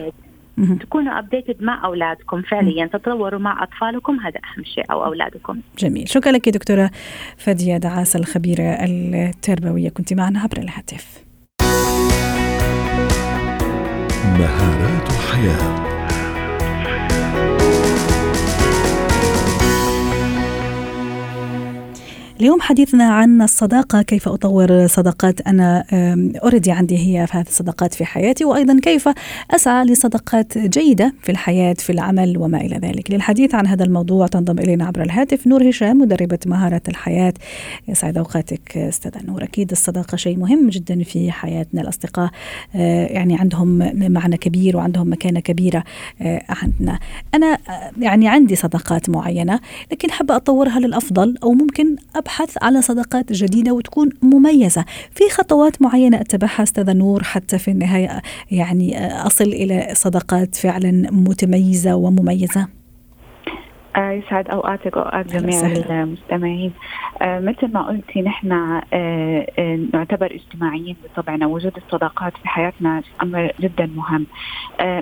تكونوا 0.80 1.18
updated 1.18 1.62
مع 1.62 1.84
أولادكم 1.84 2.42
فعليا 2.42 2.86
تتطوروا 2.86 3.40
مع 3.40 3.62
أطفالكم 3.62 4.20
هذا 4.20 4.40
أهم 4.44 4.64
شيء 4.64 4.84
أو 4.90 5.04
أولادكم. 5.04 5.60
جميل. 5.78 6.08
شكرا 6.08 6.32
لك 6.32 6.48
دكتورة 6.48 6.90
فادية 7.36 7.76
دعاسه 7.76 8.20
الخبيره 8.20 8.76
التربويه 8.84 9.88
كنت 9.88 10.14
معنا 10.14 10.40
عبر 10.40 10.58
الهاتف. 10.58 11.24
مهارات 14.38 15.12
حياة. 15.12 15.87
اليوم 22.40 22.60
حديثنا 22.60 23.04
عن 23.04 23.42
الصداقة 23.42 24.02
كيف 24.02 24.28
أطور 24.28 24.86
صداقات؟ 24.86 25.40
أنا 25.40 25.84
أوريدي 26.42 26.72
عندي 26.72 26.98
هي 26.98 27.26
في 27.26 27.36
هذه 27.36 27.46
الصداقات 27.48 27.94
في 27.94 28.04
حياتي 28.04 28.44
وأيضا 28.44 28.80
كيف 28.80 29.08
أسعى 29.50 29.84
لصداقات 29.84 30.58
جيدة 30.58 31.14
في 31.22 31.32
الحياة 31.32 31.74
في 31.74 31.92
العمل 31.92 32.38
وما 32.38 32.60
إلى 32.60 32.76
ذلك. 32.76 33.10
للحديث 33.10 33.54
عن 33.54 33.66
هذا 33.66 33.84
الموضوع 33.84 34.26
تنضم 34.26 34.58
إلينا 34.58 34.86
عبر 34.86 35.02
الهاتف 35.02 35.46
نور 35.46 35.68
هشام 35.68 35.98
مدربة 35.98 36.38
مهارة 36.46 36.82
الحياة. 36.88 37.34
يسعد 37.88 38.18
أوقاتك 38.18 38.76
أستاذة 38.76 39.20
نور. 39.26 39.42
أكيد 39.42 39.70
الصداقة 39.70 40.16
شيء 40.16 40.36
مهم 40.36 40.68
جدا 40.68 41.02
في 41.02 41.32
حياتنا. 41.32 41.80
الأصدقاء 41.80 42.30
آه، 42.74 43.06
يعني 43.06 43.36
عندهم 43.36 43.92
معنى 44.12 44.36
كبير 44.36 44.76
وعندهم 44.76 45.12
مكانة 45.12 45.40
كبيرة 45.40 45.84
آه، 46.20 46.42
عندنا. 46.48 46.98
أنا 47.34 47.58
آه، 47.68 47.90
يعني 48.00 48.28
عندي 48.28 48.56
صداقات 48.56 49.10
معينة 49.10 49.60
لكن 49.92 50.10
حابة 50.10 50.36
أطورها 50.36 50.80
للأفضل 50.80 51.38
أو 51.42 51.52
ممكن 51.52 51.96
أب 52.16 52.27
ابحث 52.28 52.58
على 52.62 52.82
صداقات 52.82 53.32
جديدة 53.32 53.72
وتكون 53.72 54.10
مميزة. 54.22 54.84
في 55.10 55.24
خطوات 55.30 55.82
معينة 55.82 56.20
أتبعها 56.20 56.62
أستاذة 56.62 56.92
نور 56.92 57.22
حتى 57.24 57.58
في 57.58 57.70
النهاية؟ 57.70 58.22
يعني 58.50 59.16
أصل 59.26 59.44
إلى 59.44 59.88
صداقات 59.92 60.54
فعلا 60.54 61.10
متميزة 61.10 61.94
ومميزة. 61.94 62.60
آه، 62.60 62.77
يسعد 63.98 64.48
أوقاتك 64.48 64.96
وأوقات 64.96 65.26
جميع 65.32 65.60
المستمعين. 65.90 66.72
آه 67.22 67.40
مثل 67.40 67.72
ما 67.72 67.82
قلتي 67.82 68.22
نحن 68.22 68.52
آه 68.52 68.82
آه 69.58 69.78
نعتبر 69.92 70.26
اجتماعيين 70.34 70.96
بطبعنا 71.04 71.46
وجود 71.46 71.72
الصداقات 71.76 72.32
في 72.42 72.48
حياتنا 72.48 73.02
أمر 73.22 73.52
جدا 73.60 73.90
مهم. 73.96 74.26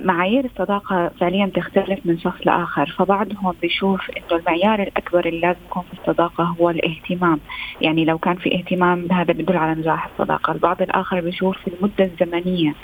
معايير 0.05 0.45
الصداقة 0.45 1.11
فعليا 1.21 1.47
تختلف 1.47 2.01
من 2.05 2.19
شخص 2.19 2.47
لآخر 2.47 2.95
فبعضهم 2.99 3.55
بيشوف 3.63 4.11
إنه 4.11 4.39
المعيار 4.41 4.83
الأكبر 4.83 5.27
اللي 5.27 5.41
لازم 5.41 5.59
يكون 5.71 5.83
في 5.83 6.01
الصداقة 6.01 6.45
هو 6.45 6.71
الاهتمام. 6.71 7.41
يعني 7.81 8.05
لو 8.05 8.19
كان 8.19 8.37
في 8.37 8.55
اهتمام 8.55 9.07
هذا 9.13 9.33
بيدل 9.33 9.57
على 9.57 9.81
نجاح 9.81 10.07
الصداقة. 10.07 10.53
البعض 10.53 10.83
الآخر 10.83 11.21
بيشوف 11.21 11.57
المدة 11.69 12.05
الزمنية 12.05 12.75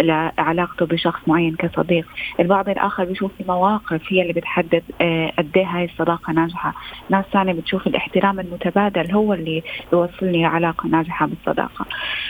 لعلاقته 0.00 0.86
بشخص 0.86 1.20
معين 1.28 1.54
كصديق. 1.56 2.06
البعض 2.40 2.68
الآخر 2.68 3.04
بيشوف 3.04 3.30
المواقف 3.40 4.00
هي 4.08 4.22
اللي 4.22 4.32
بتحدد 4.32 4.82
قد 5.38 5.61
إيه 5.62 5.68
هاي 5.68 5.84
الصداقة 5.84 6.32
ناجحة. 6.32 6.74
ناس 7.10 7.24
ثانية 7.32 7.52
بتشوف 7.52 7.86
الاحترام 7.86 8.40
المتبادل 8.40 9.10
هو 9.12 9.34
اللي 9.34 9.62
يوصلني 9.92 10.42
لعلاقه 10.42 10.88
ناجحة 10.88 11.26
بالصداقة. 11.26 11.86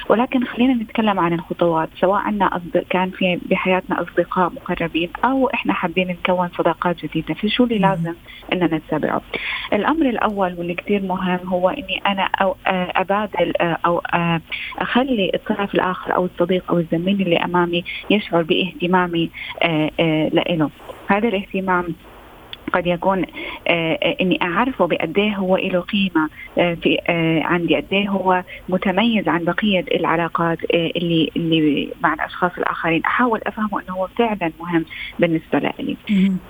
ولكن 0.08 0.44
خلينا 0.44 0.74
نتكلم 0.74 1.20
عن 1.20 1.32
الخطوات 1.32 1.88
سواء 2.00 2.20
عنا 2.20 2.56
أصدق 2.56 2.84
كان 2.90 3.10
في 3.10 3.38
بحياتنا 3.50 4.02
أصدقاء 4.02 4.52
مقربين 4.52 5.10
أو 5.24 5.48
إحنا 5.54 5.72
حابين 5.72 6.08
نكون 6.08 6.48
صداقات 6.48 7.04
جديدة 7.04 7.34
في 7.34 7.48
شو 7.48 7.64
اللي 7.64 7.78
لازم 7.78 8.14
إننا 8.52 8.66
نتبعه؟ 8.76 9.20
الأمر 9.72 10.06
الأول 10.06 10.54
واللي 10.58 10.74
كثير 10.74 11.02
مهم 11.02 11.48
هو 11.48 11.68
إني 11.68 12.02
أنا 12.06 12.28
أو 12.42 12.56
أبادل 12.66 13.52
أو 13.60 14.02
أخلي 14.78 15.30
الطرف 15.34 15.74
الآخر 15.74 16.14
أو 16.16 16.24
الصديق 16.24 16.64
أو 16.70 16.78
الزميل 16.78 17.22
اللي 17.22 17.36
أمامي 17.36 17.84
يشعر 18.10 18.42
بإهتمامي 18.42 19.30
له 20.50 20.70
هذا 21.08 21.28
الاهتمام 21.28 21.84
قد 22.72 22.86
يكون 22.86 23.24
آه، 23.68 23.98
آه، 24.02 24.16
إني 24.20 24.38
أعرفه 24.42 24.86
بقد 24.86 25.18
إيه 25.18 25.36
هو 25.36 25.56
له 25.56 25.80
قيمة 25.80 26.28
آه، 26.58 26.74
في 26.74 26.98
عندي 27.44 27.76
قد 27.76 27.84
إيه 27.92 28.08
هو 28.08 28.42
متميز 28.68 29.28
عن 29.28 29.44
بقية 29.44 29.84
العلاقات 29.94 30.58
اللي 30.74 31.30
اللي 31.36 31.88
مع 32.02 32.14
الأشخاص 32.14 32.50
الآخرين. 32.58 33.02
أحاول 33.04 33.40
أفهمه 33.46 33.80
إنه 33.82 33.94
هو 33.94 34.08
فعلا 34.18 34.52
مهم 34.60 34.84
بالنسبة 35.18 35.58
لي. 35.58 35.96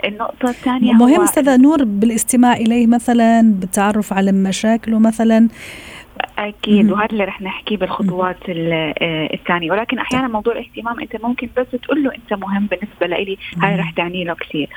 النقطة 0.05 0.51
الثانية 0.51 0.93
مهم 0.93 1.21
أستاذة 1.21 1.57
نور 1.57 1.85
بالاستماع 1.85 2.53
إليه 2.53 2.87
مثلا 2.87 3.43
بالتعرف 3.43 4.13
على 4.13 4.33
مشاكله 4.33 4.99
مثلا 4.99 5.49
أكيد 6.39 6.91
وهذا 6.91 7.13
اللي 7.13 7.25
رح 7.25 7.43
نحكيه 7.43 7.77
بالخطوات 7.77 8.37
آه، 8.49 9.35
الثانية. 9.35 9.71
ولكن 9.73 9.99
أحيانا 9.99 10.29
موضوع 10.29 10.53
الاهتمام 10.53 11.01
أنت 11.01 11.25
ممكن 11.25 11.49
بس 11.57 11.67
تقول 11.83 12.05
له 12.05 12.15
أنت 12.15 12.35
مهم 12.35 12.67
بالنسبة 12.67 13.07
لي 13.07 13.37
هاي 13.63 13.77
رح 13.77 13.91
تعني 13.91 14.25
له 14.25 14.35
كثير. 14.35 14.69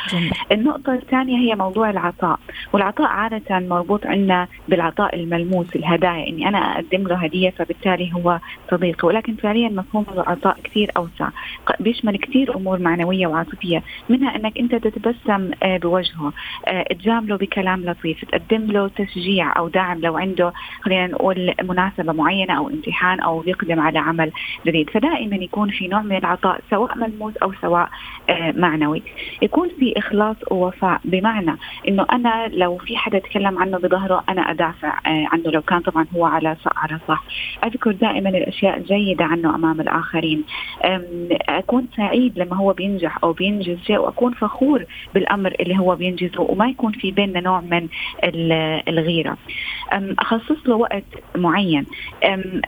النقطة 0.51 0.93
الثانية 0.93 1.37
هي 1.37 1.55
موضوع 1.55 1.89
العطاء. 1.89 2.39
والعطاء 2.73 3.07
عادة 3.07 3.59
مربوط 3.59 4.05
عندنا 4.05 4.47
بالعطاء 4.67 5.15
الملموس 5.15 5.75
الهدايا. 5.75 6.27
إني 6.27 6.47
أنا 6.47 6.57
أقدم 6.57 7.07
له 7.07 7.15
هدية 7.15 7.49
فبالتالي 7.49 8.13
هو 8.13 8.39
صديقي 8.71 9.07
ولكن 9.07 9.35
فعليا 9.35 9.69
مفهوم 9.69 10.05
العطاء 10.13 10.57
كثير 10.63 10.91
أوسع. 10.97 11.29
بيشمل 11.79 12.17
كثير 12.17 12.55
أمور 12.55 12.79
معنوية 12.79 13.27
وعاطفية 13.27 13.83
منها 14.09 14.35
إنك 14.35 14.57
أنت 14.57 14.75
تتبسم 14.75 15.51
آه، 15.63 15.77
بوجهه. 15.77 16.33
آه، 16.67 16.83
تجامله 16.83 17.35
بكلام 17.35 17.85
لطيف 17.85 18.25
تقدم 18.25 18.71
له 18.71 18.87
تشجيع 18.87 19.57
أو 19.57 19.67
دعم 19.67 20.01
لو 20.01 20.17
عنده 20.17 20.53
خلينا 20.81 21.07
نقول 21.07 21.34
مناسبة 21.63 22.13
معينة 22.13 22.57
أو 22.57 22.69
امتحان 22.69 23.19
أو 23.19 23.43
يقدم 23.47 23.79
على 23.79 23.99
عمل 23.99 24.31
جديد. 24.65 24.89
فدائما 24.89 25.35
يكون 25.35 25.69
في 25.69 25.87
نوع 25.87 26.01
من 26.01 26.15
العطاء 26.17 26.61
سواء 26.69 26.97
ملموس 26.97 27.37
أو 27.37 27.53
سواء 27.61 27.89
آه، 28.29 28.51
معنوي. 28.51 29.03
يكون 29.41 29.69
في 29.79 29.93
إخلاص 29.97 30.35
ووفاء 30.51 31.01
بمعنى 31.05 31.55
أنه 31.87 32.05
أنا 32.11 32.47
لو 32.47 32.77
في 32.77 32.97
حدا 32.97 33.19
تكلم 33.19 33.57
عنه 33.59 33.77
بظهره 33.77 34.23
أنا 34.29 34.51
أدافع 34.51 34.99
آه، 35.05 35.27
عنه. 35.31 35.43
لو 35.51 35.61
كان 35.61 35.79
طبعا 35.79 36.05
هو 36.15 36.25
على 36.25 36.55
على 36.75 36.99
صح. 37.07 37.23
أذكر 37.63 37.91
دائما 37.91 38.29
الأشياء 38.29 38.77
الجيدة 38.77 39.25
عنه 39.25 39.55
أمام 39.55 39.81
الآخرين. 39.81 40.43
أكون 41.49 41.87
سعيد 41.97 42.39
لما 42.39 42.55
هو 42.55 42.73
بينجح 42.73 43.17
أو 43.23 43.33
بينجز 43.33 43.77
شيء 43.83 43.97
وأكون 43.97 44.33
فخور 44.33 44.85
بالأمر 45.13 45.55
اللي 45.59 45.79
هو 45.79 45.95
بينجزه 45.95 46.41
وما 46.41 46.67
يكون 46.67 46.91
في 46.91 47.11
بيننا 47.11 47.39
نوع 47.39 47.61
من 47.61 47.87
الغيرة. 48.87 49.37
أخصص 50.19 50.67
له 50.67 50.75
وقت 50.75 51.03
معين. 51.35 51.85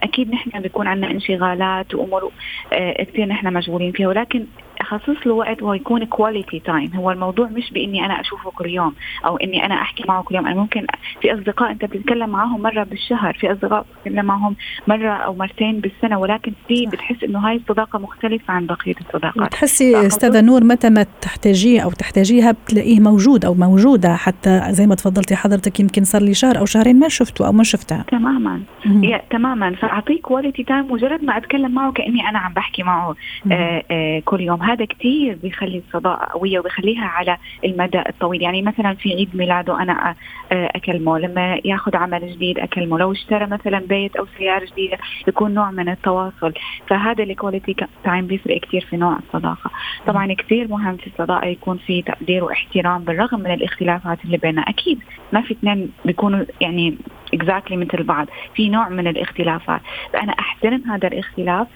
أكيد 0.03 0.31
نحن 0.31 0.61
بيكون 0.61 0.87
عندنا 0.87 1.11
انشغالات 1.11 1.95
وأمور 1.95 2.31
آه، 2.73 3.03
كثير 3.03 3.25
نحن 3.25 3.53
مشغولين 3.53 3.91
فيها 3.91 4.07
ولكن 4.07 4.45
أخصص 4.81 5.15
له 5.25 5.33
وقت 5.33 5.61
ويكون 5.63 6.05
quality 6.05 6.59
time 6.59 6.91
هو 6.95 7.11
الموضوع 7.11 7.47
مش 7.47 7.71
بإني 7.71 8.05
أنا 8.05 8.21
أشوفه 8.21 8.51
كل 8.51 8.69
يوم 8.69 8.93
أو 9.25 9.37
إني 9.37 9.65
أنا 9.65 9.75
أحكي 9.75 10.03
معه 10.07 10.23
كل 10.23 10.35
يوم. 10.35 10.47
أنا 10.47 10.55
ممكن 10.55 10.85
في 11.21 11.33
أصدقاء 11.33 11.71
أنت 11.71 11.85
بتتكلم 11.85 12.29
معهم 12.29 12.61
مرة 12.61 12.83
بالشهر 12.83 13.33
في 13.33 13.51
أصدقاء 13.51 13.85
بتتكلم 14.05 14.25
معهم 14.25 14.55
مرة 14.87 15.09
أو 15.11 15.33
مرتين 15.35 15.79
بالسنة 15.79 16.19
ولكن 16.19 16.51
في 16.67 16.85
بتحس 16.85 17.23
إنه 17.23 17.39
هاي 17.39 17.55
الصداقة 17.55 17.99
مختلفة 17.99 18.53
عن 18.53 18.65
بقية 18.65 18.95
الصداقات. 19.01 19.47
بتحسي 19.47 20.07
أستاذة 20.07 20.41
نور 20.41 20.63
متى 20.63 20.89
ما 20.89 21.05
تحتاجيه 21.21 21.81
أو 21.81 21.91
تحتاجيها 21.91 22.51
بتلاقيه 22.51 22.99
موجود 22.99 23.45
أو 23.45 23.53
موجودة 23.53 24.15
حتى 24.15 24.61
زي 24.69 24.87
ما 24.87 24.95
تفضلتي 24.95 25.35
حضرتك 25.35 25.79
يمكن 25.79 26.03
صار 26.03 26.21
لي 26.21 26.33
شهر 26.33 26.57
أو 26.57 26.65
شهرين 26.65 26.99
ما 26.99 27.07
شفته 27.09 27.47
أو 27.47 27.51
ما 27.51 27.63
شفتها. 27.63 28.05
تماما. 28.11 28.61
يا 28.85 29.21
تماما. 29.29 29.75
فاعطيه 29.75 30.21
quality 30.21 30.63
time 30.63 30.91
مجرد 30.91 31.23
ما 31.23 31.37
أتكلم 31.37 31.71
معه 31.71 31.91
كأني 31.91 32.29
أنا 32.29 32.39
عم 32.39 32.53
بحكي 32.53 32.83
معه 32.83 33.15
آه 33.51 33.83
آه 33.91 34.21
كل 34.25 34.41
يوم. 34.41 34.61
هذا 34.67 34.85
كثير 34.85 35.37
بيخلي 35.43 35.77
الصداقه 35.87 36.39
قوية 36.39 36.59
وبيخليها 36.59 37.05
على 37.05 37.37
المدى 37.65 37.99
الطويل. 38.09 38.41
يعني 38.41 38.61
مثلا 38.61 38.93
في 38.93 39.13
عيد 39.13 39.35
ميلاده 39.35 39.81
أنا 39.81 40.15
أكلمه. 40.51 41.19
لما 41.19 41.59
ياخذ 41.65 41.95
عمل 41.95 42.33
جديد 42.33 42.59
أكلمه. 42.59 42.99
لو 42.99 43.11
اشترى 43.11 43.45
مثلا 43.45 43.79
بيت 43.79 44.15
أو 44.15 44.25
سيارة 44.37 44.65
جديدة 44.65 44.97
يكون 45.27 45.53
نوع 45.53 45.71
من 45.71 45.89
التواصل. 45.89 46.53
فهذا 46.87 47.23
ال 47.23 47.30
quality 47.30 47.75
time 48.03 48.27
بيفرق 48.27 48.59
كثير 48.59 48.85
في 48.89 48.97
نوع 48.97 49.17
الصداقة. 49.17 49.71
طبعا 50.07 50.33
كثير 50.33 50.67
مهم 50.67 50.97
في 50.97 51.07
الصداقة 51.07 51.47
يكون 51.47 51.77
في 51.77 52.01
تقدير 52.01 52.43
واحترام 52.43 53.03
بالرغم 53.03 53.39
من 53.39 53.51
الاختلافات 53.51 54.25
اللي 54.25 54.37
بيننا. 54.37 54.61
أكيد 54.61 54.99
ما 55.33 55.41
في 55.41 55.53
اثنين 55.53 55.91
بيكونوا 56.05 56.45
يعني 56.61 56.97
اكزاكتلي 57.33 57.77
مثل 57.77 58.03
بعض. 58.03 58.27
في 58.55 58.69
نوع 58.69 58.89
من 58.89 59.07
الاختلافات. 59.07 59.81
فأنا 60.13 60.31
أحترم 60.39 60.83
هذا 60.89 61.07
الاختلاف 61.07 61.67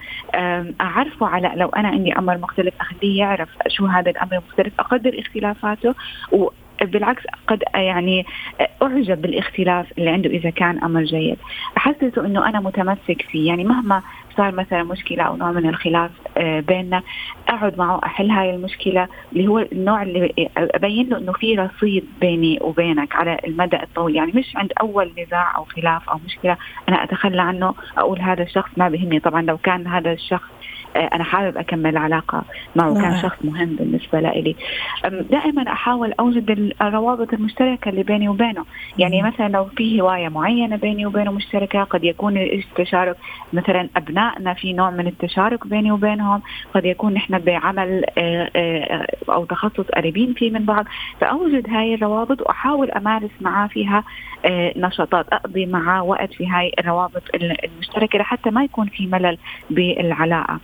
أعرفه 0.82 1.28
على 1.28 1.52
لو 1.56 1.70
أنا 1.70 1.88
عندي 1.88 2.14
أمر 2.14 2.38
مختلف 2.38 2.74
اخليه 2.82 3.20
يعرف 3.20 3.50
شو 3.68 3.86
هذا 3.86 4.12
الأمر 4.12 4.32
المختلف 4.32 4.80
أقدر 4.80 5.20
اختلافاته 5.20 5.96
و 6.32 6.50
بالعكس 6.86 7.24
قد 7.48 7.64
يعني 7.76 8.26
أعجب 8.82 9.22
بالاختلاف 9.22 9.98
اللي 9.98 10.10
عنده 10.10 10.30
إذا 10.30 10.50
كان 10.50 10.84
أمر 10.84 11.04
جيد. 11.04 11.38
احسسه 11.78 12.26
إنه 12.26 12.50
أنا 12.50 12.60
متمسك 12.60 13.22
فيه 13.22 13.48
يعني 13.48 13.64
مهما 13.64 14.02
صار 14.38 14.56
مثلا 14.56 14.84
مشكلة 14.84 15.24
أو 15.24 15.36
نوع 15.36 15.52
من 15.52 15.70
الخلاف 15.70 16.12
آه، 16.38 16.60
بيننا 16.60 17.02
أقعد 17.48 17.78
معه 17.78 18.02
أحل 18.06 18.32
هاي 18.32 18.56
المشكلة 18.56 19.08
اللي 19.34 19.48
هو 19.48 19.60
النوع 19.60 20.02
اللي 20.02 20.50
أبين 20.58 21.10
له 21.10 21.18
إنه 21.18 21.32
في 21.32 21.56
رصيد 21.56 22.06
بيني 22.22 22.60
وبينك 22.62 23.16
على 23.16 23.38
المدى 23.48 23.84
الطويل. 23.84 24.16
يعني 24.16 24.32
مش 24.36 24.56
عند 24.56 24.72
أول 24.82 25.12
نزاع 25.18 25.58
أو 25.58 25.64
خلاف 25.64 26.10
أو 26.10 26.20
مشكلة 26.26 26.58
أنا 26.90 27.04
أتخلى 27.04 27.42
عنه 27.42 27.74
أقول 27.98 28.22
هذا 28.22 28.44
الشخص 28.44 28.70
ما 28.78 28.90
بهمني. 28.90 29.20
طبعا 29.20 29.42
لو 29.42 29.58
كان 29.58 29.88
هذا 29.88 30.12
الشخص 30.12 30.50
أنا 30.96 31.24
حابب 31.24 31.58
أكمل 31.58 31.98
علاقه 31.98 32.44
معه. 32.76 32.94
كان 32.94 33.02
نعم. 33.02 33.22
شخص 33.22 33.38
مهم 33.44 33.76
بالنسبة 33.76 34.20
لي 34.20 34.56
دائما 35.04 35.72
أحاول 35.72 36.14
أوجد 36.20 36.74
الروابط 36.82 37.34
المشتركة 37.34 37.90
اللي 37.90 38.04
بيني 38.04 38.30
وبينه. 38.30 38.66
يعني 38.98 39.22
مثلا 39.22 39.48
لو 39.48 39.66
في 39.66 40.02
هواية 40.02 40.30
معينة 40.30 40.76
بيني 40.76 41.06
وبينه 41.06 41.32
مشتركة 41.32 41.84
قد 41.84 42.04
يكون 42.04 42.38
التشارك 42.38 43.18
مثلا 43.54 43.90
أبنائنا 43.98 44.54
في 44.54 44.74
نوع 44.74 44.90
من 44.90 45.08
التشارك 45.08 45.68
بيني 45.68 45.92
وبينهم 45.92 46.42
قد 46.74 46.86
يكون 46.86 47.14
نحن 47.14 47.40
بعمل 47.40 48.04
آه، 48.18 48.52
آه، 48.56 49.08
أو 49.30 49.46
تخصص 49.46 49.86
قريبين 49.96 50.34
فيه 50.34 50.52
من 50.52 50.66
بعض. 50.66 50.86
فأوجد 51.22 51.70
هاي 51.70 51.94
الروابط 51.96 52.42
وأحاول 52.42 52.92
أمارس 52.92 53.32
معاه 53.42 53.68
فيها 53.68 54.04
نشاطات 54.76 55.26
أقضي 55.34 55.66
معاه 55.66 56.04
وقت 56.04 56.34
في 56.34 56.48
هاي 56.48 56.72
الروابط 56.80 57.24
المشتركة 57.64 58.20
لحتى 58.20 58.50
ما 58.50 58.64
يكون 58.64 58.88
في 58.88 59.08
ملل 59.08 59.38
بالعلاقة. 59.70 60.54
آه، 60.54 60.60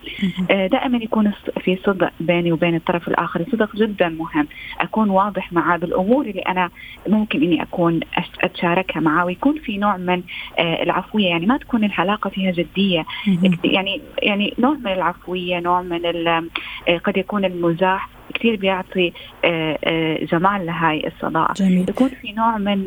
دائما 0.49 0.97
يكون 0.97 1.31
في 1.61 1.75
صدق 1.85 2.11
بيني 2.19 2.51
وبين 2.51 2.75
الطرف 2.75 3.07
الآخر. 3.07 3.45
صدق 3.51 3.75
جدا 3.75 4.09
مهم. 4.09 4.47
أكون 4.79 5.09
واضح 5.09 5.53
معاه 5.53 5.77
بالامور 5.77 6.25
اللي 6.25 6.41
أنا 6.41 6.69
ممكن 7.07 7.43
إني 7.43 7.63
أكون 7.63 7.99
أتشاركها 8.43 8.99
معاه 8.99 9.25
ويكون 9.25 9.59
في 9.59 9.77
نوع 9.77 9.97
من 9.97 10.23
آه، 10.59 10.83
العفوية. 10.83 11.27
يعني 11.27 11.45
ما 11.45 11.57
تكون 11.57 11.83
العلاقه 11.83 12.29
فيها 12.29 12.51
جدية. 12.51 13.05
يعني 13.63 14.01
يعني 14.23 14.53
نوع 14.59 14.73
من 14.73 14.87
العفوية 14.91 15.59
نوع 15.59 15.81
من 15.81 16.05
آه، 16.27 16.97
قد 17.03 17.17
يكون 17.17 17.45
المزاح. 17.45 18.09
كثير 18.33 18.55
بيعطي 18.55 19.13
آه، 19.45 19.77
آه، 19.83 20.25
جمال 20.25 20.65
لهاي 20.65 21.07
الصداقة. 21.07 21.53
جميل. 21.53 21.85
يكون 21.89 22.09
في 22.21 22.31
نوع 22.31 22.57
من 22.57 22.85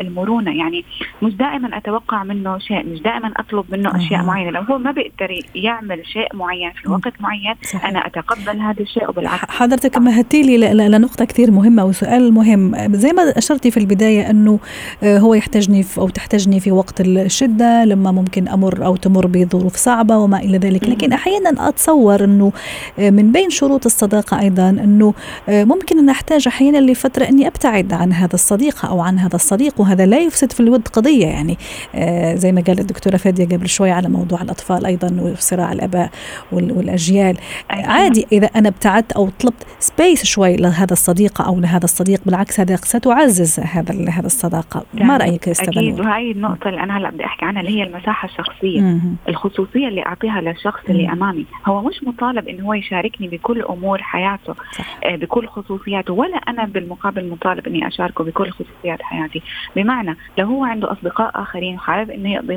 المرونة. 0.00 0.58
يعني 0.58 0.84
مش 1.22 1.32
دائما 1.34 1.76
أتوقع 1.76 2.24
منه 2.24 2.58
شيء 2.58 2.86
مش 2.86 3.00
دائما 3.00 3.32
أطلب 3.36 3.64
منه 3.68 3.96
أشياء 3.96 4.22
معينة. 4.22 4.50
لو 4.50 4.62
هو 4.62 4.78
ما 4.78 4.90
بيقدر 4.90 5.40
يعمل 5.54 6.06
شيء 6.06 6.36
معين 6.36 6.70
في 6.70 6.88
وقت 6.88 7.12
معين. 7.20 7.54
صحيح. 7.62 7.86
أنا 7.86 8.06
أتقبل 8.06 8.60
هذا 8.60 8.82
الشيء 8.82 9.08
وبالعكس. 9.08 9.50
حضرتك 9.50 9.98
مهدتي 9.98 10.42
لي 10.42 10.88
لنقطة 10.88 11.24
كثير 11.24 11.50
مهمة 11.50 11.84
وسؤال 11.84 12.32
مهم. 12.32 12.94
زي 12.94 13.12
ما 13.12 13.22
أشرتي 13.38 13.70
في 13.70 13.76
البداية 13.76 14.30
أنه 14.30 14.58
آه، 15.02 15.18
هو 15.18 15.34
يحتاجني 15.34 15.84
أو 15.98 16.08
تحتاجني 16.08 16.60
في 16.60 16.72
وقت 16.72 17.00
الشدة 17.00 17.84
لما 17.84 18.12
ممكن 18.12 18.48
أمر 18.48 18.86
أو 18.86 18.96
تمر 18.96 19.26
بظروف 19.26 19.76
صعبة 19.76 20.16
وما 20.16 20.38
إلى 20.38 20.58
ذلك. 20.58 20.88
لكن 20.88 21.12
أحيانا 21.12 21.68
أتصور 21.68 22.24
أنه 22.24 22.52
من 22.98 23.32
بين 23.32 23.50
شروط 23.50 23.84
الصداقة 23.86 24.40
أيضا 24.40 24.70
أنه 24.84 25.14
آه، 25.48 25.64
ممكن 25.64 25.98
أن 25.98 26.08
أحتاج 26.08 26.48
أحيانا 26.48 26.78
لفترة 26.90 27.24
أني 27.24 27.46
أبتعد 27.46 27.92
عن 27.92 28.12
هذا 28.12 28.34
الصديق 28.34 28.86
أو 28.86 29.00
عن 29.00 29.18
هذا 29.18 29.34
الصديق 29.34 29.80
وهذا 29.80 30.06
لا 30.06 30.18
يفسد 30.18 30.52
في 30.52 30.60
الود 30.60 30.88
قضية 30.88 31.26
يعني. 31.26 31.58
آه، 31.94 32.34
زي 32.34 32.52
ما 32.52 32.60
قالت 32.60 32.80
الدكتورة 32.80 33.16
فادية 33.16 33.44
قبل 33.44 33.68
شوي 33.68 33.90
على 33.90 34.08
موضوع 34.08 34.42
الأطفال 34.42 34.86
أيضا 34.86 35.20
وصراع 35.20 35.72
الأباء 35.72 36.10
والأجيال. 36.52 37.36
عادي 37.70 38.26
إذا 38.32 38.46
أنا 38.46 38.68
ابتعدت 38.68 39.12
أو 39.12 39.28
طلبت 39.40 39.66
سبيس 39.78 40.24
شوي 40.24 40.56
لهذا 40.56 40.92
الصديقه 40.92 41.46
أو 41.46 41.60
لهذا 41.60 41.84
الصديق 41.84 42.20
بالعكس 42.26 42.60
هذا 42.60 42.76
ستعزز 42.76 43.60
هذا 43.60 44.10
هذا 44.10 44.26
الصداقة. 44.26 44.84
ما 44.94 45.16
رأيك 45.16 45.48
أستاذ 45.48 45.68
أكيد 45.68 46.00
وهي 46.00 46.30
النقطة 46.30 46.68
اللي 46.68 46.82
أنا 46.82 46.98
هلا 46.98 47.10
بدي 47.10 47.24
أحكي 47.24 47.44
عنها 47.44 47.60
اللي 47.60 47.78
هي 47.78 47.82
المساحة 47.82 48.28
الشخصية. 48.28 48.80
مم. 48.80 49.16
الخصوصية 49.28 49.88
اللي 49.88 50.06
أعطيها 50.06 50.40
للشخص. 50.40 50.80
اللي 50.88 51.12
أمامي. 51.12 51.46
هو 51.66 51.82
مش 51.82 52.04
مطالب 52.04 52.48
انه 52.48 52.64
هو 52.64 52.74
يشاركني 52.74 53.28
بكل 53.28 53.62
أمور 53.62 54.02
حياته. 54.02 54.54
صح. 54.72 54.98
آه 55.04 55.16
بكل 55.16 55.48
خصوصياته 55.48 56.12
ولا 56.12 56.36
أنا 56.36 56.64
بالمقابل 56.64 57.28
مطالب 57.28 57.66
إني 57.66 57.88
أشاركه 57.88 58.24
بكل 58.24 58.50
خصوصيات 58.50 59.02
حياتي 59.02 59.42
بمعنى 59.76 60.16
لو 60.38 60.46
هو 60.46 60.64
عنده 60.64 60.92
أصدقاء 60.92 61.42
آخرين 61.42 61.74
وحابب 61.74 62.10
إنه 62.10 62.32
يقضي 62.32 62.56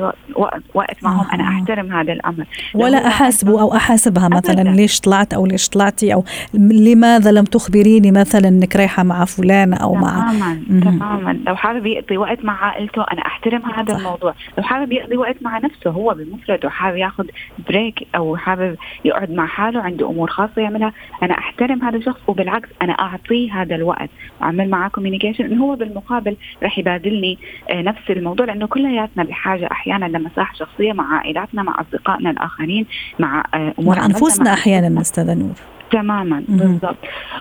وقت, 0.74 1.02
معهم 1.02 1.26
آه. 1.26 1.34
أنا 1.34 1.48
أحترم 1.48 1.92
هذا 1.92 2.12
الأمر 2.12 2.44
ولا 2.74 3.06
أحاسبه 3.06 3.60
أو 3.60 3.74
أحاسبها 3.76 4.28
مثلا 4.28 4.60
أبداً. 4.60 4.70
ليش 4.70 5.00
طلعت 5.00 5.34
أو 5.34 5.46
ليش 5.46 5.68
طلعتي 5.68 6.14
أو 6.14 6.24
لماذا 6.54 7.32
لم 7.32 7.44
تخبريني 7.44 8.10
مثلا 8.10 8.48
إنك 8.48 8.76
رايحة 8.76 9.02
مع 9.02 9.24
فلان 9.24 9.74
أو 9.74 9.94
مع 9.94 10.30
تماما 10.30 10.80
تماما 10.80 11.38
لو 11.46 11.56
حابب 11.56 11.86
يقضي 11.86 12.16
وقت 12.16 12.44
مع 12.44 12.64
عائلته 12.64 13.02
أنا 13.12 13.26
أحترم 13.26 13.62
هذا 13.62 13.92
صح. 13.92 13.98
الموضوع 13.98 14.34
لو 14.58 14.64
حابب 14.64 14.92
يقضي 14.92 15.16
وقت 15.16 15.36
مع 15.42 15.58
نفسه 15.58 15.90
هو 15.90 16.14
بمفرده 16.14 16.70
حابب 16.70 16.96
ياخذ 16.96 17.26
بريك 17.68 18.06
أو 18.16 18.36
حابب 18.36 18.76
يقعد 19.04 19.30
مع 19.30 19.46
حاله 19.46 19.80
عنده 19.80 20.10
أمور 20.10 20.30
خاصة 20.30 20.62
يعملها 20.62 20.92
أنا 21.22 21.38
أحترم 21.38 21.82
هذا 21.82 21.96
الشخص 22.08 22.20
وبالعكس 22.28 22.68
أنا 22.82 22.92
أعطيه 22.92 23.62
هذا 23.62 23.74
الوقت 23.74 24.10
وأعمل 24.40 24.70
معاه 24.70 24.88
كوميونيكيشن 24.88 25.44
إنه 25.44 25.64
هو 25.64 25.76
بالمقابل 25.76 26.36
راح 26.62 26.78
يبادلني 26.78 27.38
آه، 27.70 27.82
نفس 27.82 28.10
الموضوع 28.10 28.46
لأنه 28.46 28.66
كلياتنا 28.66 29.24
بحاجة 29.24 29.68
أحيانا 29.72 30.04
لمساحة 30.04 30.54
شخصية 30.54 30.92
مع 30.92 31.16
عائلاتنا 31.16 31.62
مع 31.62 31.80
أصدقائنا 31.80 32.30
الآخرين 32.30 32.86
مع 33.18 33.44
آه، 33.54 33.74
امور 33.78 33.96
مع 33.96 34.06
أنفسنا 34.06 34.52
أحيانا 34.52 35.00
أستاذة 35.00 35.34
نور. 35.34 35.54
تماما 35.90 36.44
بالضبط. 36.48 36.96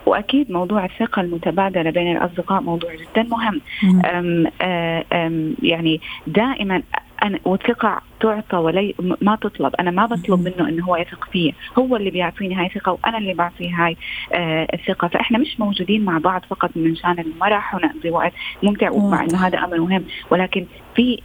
وأكيد 0.05 0.51
موضوع 0.51 0.85
الثقة 0.85 1.21
المتبادلة 1.21 1.89
بين 1.89 2.17
الأصدقاء 2.17 2.61
موضوع 2.61 2.89
جدا 2.95 3.23
مهم. 3.23 3.61
أم 4.05 4.45
آه، 4.61 5.03
أم 5.13 5.55
يعني 5.63 6.01
دائما 6.27 6.81
أنا 7.23 7.39
والثقة 7.45 8.01
تعطى 8.19 8.57
ولي 8.57 8.95
ما 9.21 9.35
تطلب. 9.35 9.75
أنا 9.75 9.91
ما 9.91 10.05
بطلب 10.05 10.39
منه 10.39 10.69
إنه 10.69 10.85
هو 10.85 10.95
يثق 10.95 11.27
فيي. 11.31 11.53
هو 11.79 11.95
اللي 11.95 12.09
بيعطيني 12.09 12.55
هاي 12.55 12.65
الثقة 12.65 12.91
وأنا 12.91 13.17
اللي 13.17 13.33
بعطيه 13.33 13.85
هاي 13.85 13.97
آه 14.33 14.67
الثقة. 14.73 15.07
فإحنا 15.07 15.37
مش 15.37 15.59
موجودين 15.59 16.05
مع 16.05 16.17
بعض 16.17 16.41
فقط 16.49 16.69
من 16.75 16.95
شان 16.95 17.19
المرح 17.19 17.75
ونقضي 17.75 18.09
وقت. 18.09 18.33
ممتع 18.63 18.91
ومع 18.91 19.23
إنه 19.23 19.47
هذا 19.47 19.57
أمر 19.57 19.77
مهم. 19.79 20.03
ولكن 20.31 20.65
في 20.95 21.19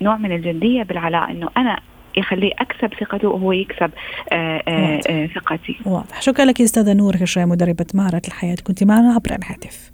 نوع 0.00 0.16
من 0.16 0.32
الجدية 0.32 0.82
بالعلاء 0.82 1.30
إنه 1.30 1.48
أنا 1.56 1.80
يخليه 2.16 2.52
أكسب 2.58 2.94
ثقته 3.00 3.28
وهو 3.28 3.52
يكسب 3.52 3.90
آه، 4.32 4.62
آه، 4.68 5.00
آه، 5.08 5.26
ثقتي. 5.26 5.76
واضح. 5.86 6.20
شكرا 6.20 6.44
لك 6.44 6.60
أستاذة 6.60 6.92
نور 6.92 7.16
هشام 7.20 7.48
مدربة 7.48 7.86
مهارة 7.94 8.22
الحياة. 8.28 8.56
كنت 8.64 8.84
معنا 8.84 9.12
عبر 9.14 9.36
الهاتف. 9.36 9.93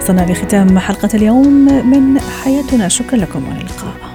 وصلنا 0.00 0.32
لختام 0.32 0.78
حلقة 0.78 1.08
اليوم 1.14 1.46
من 1.90 2.20
حياتنا. 2.20 2.88
شكرا 2.88 3.16
لكم 3.16 3.48
والى 3.48 3.60
اللقاء 3.60 4.09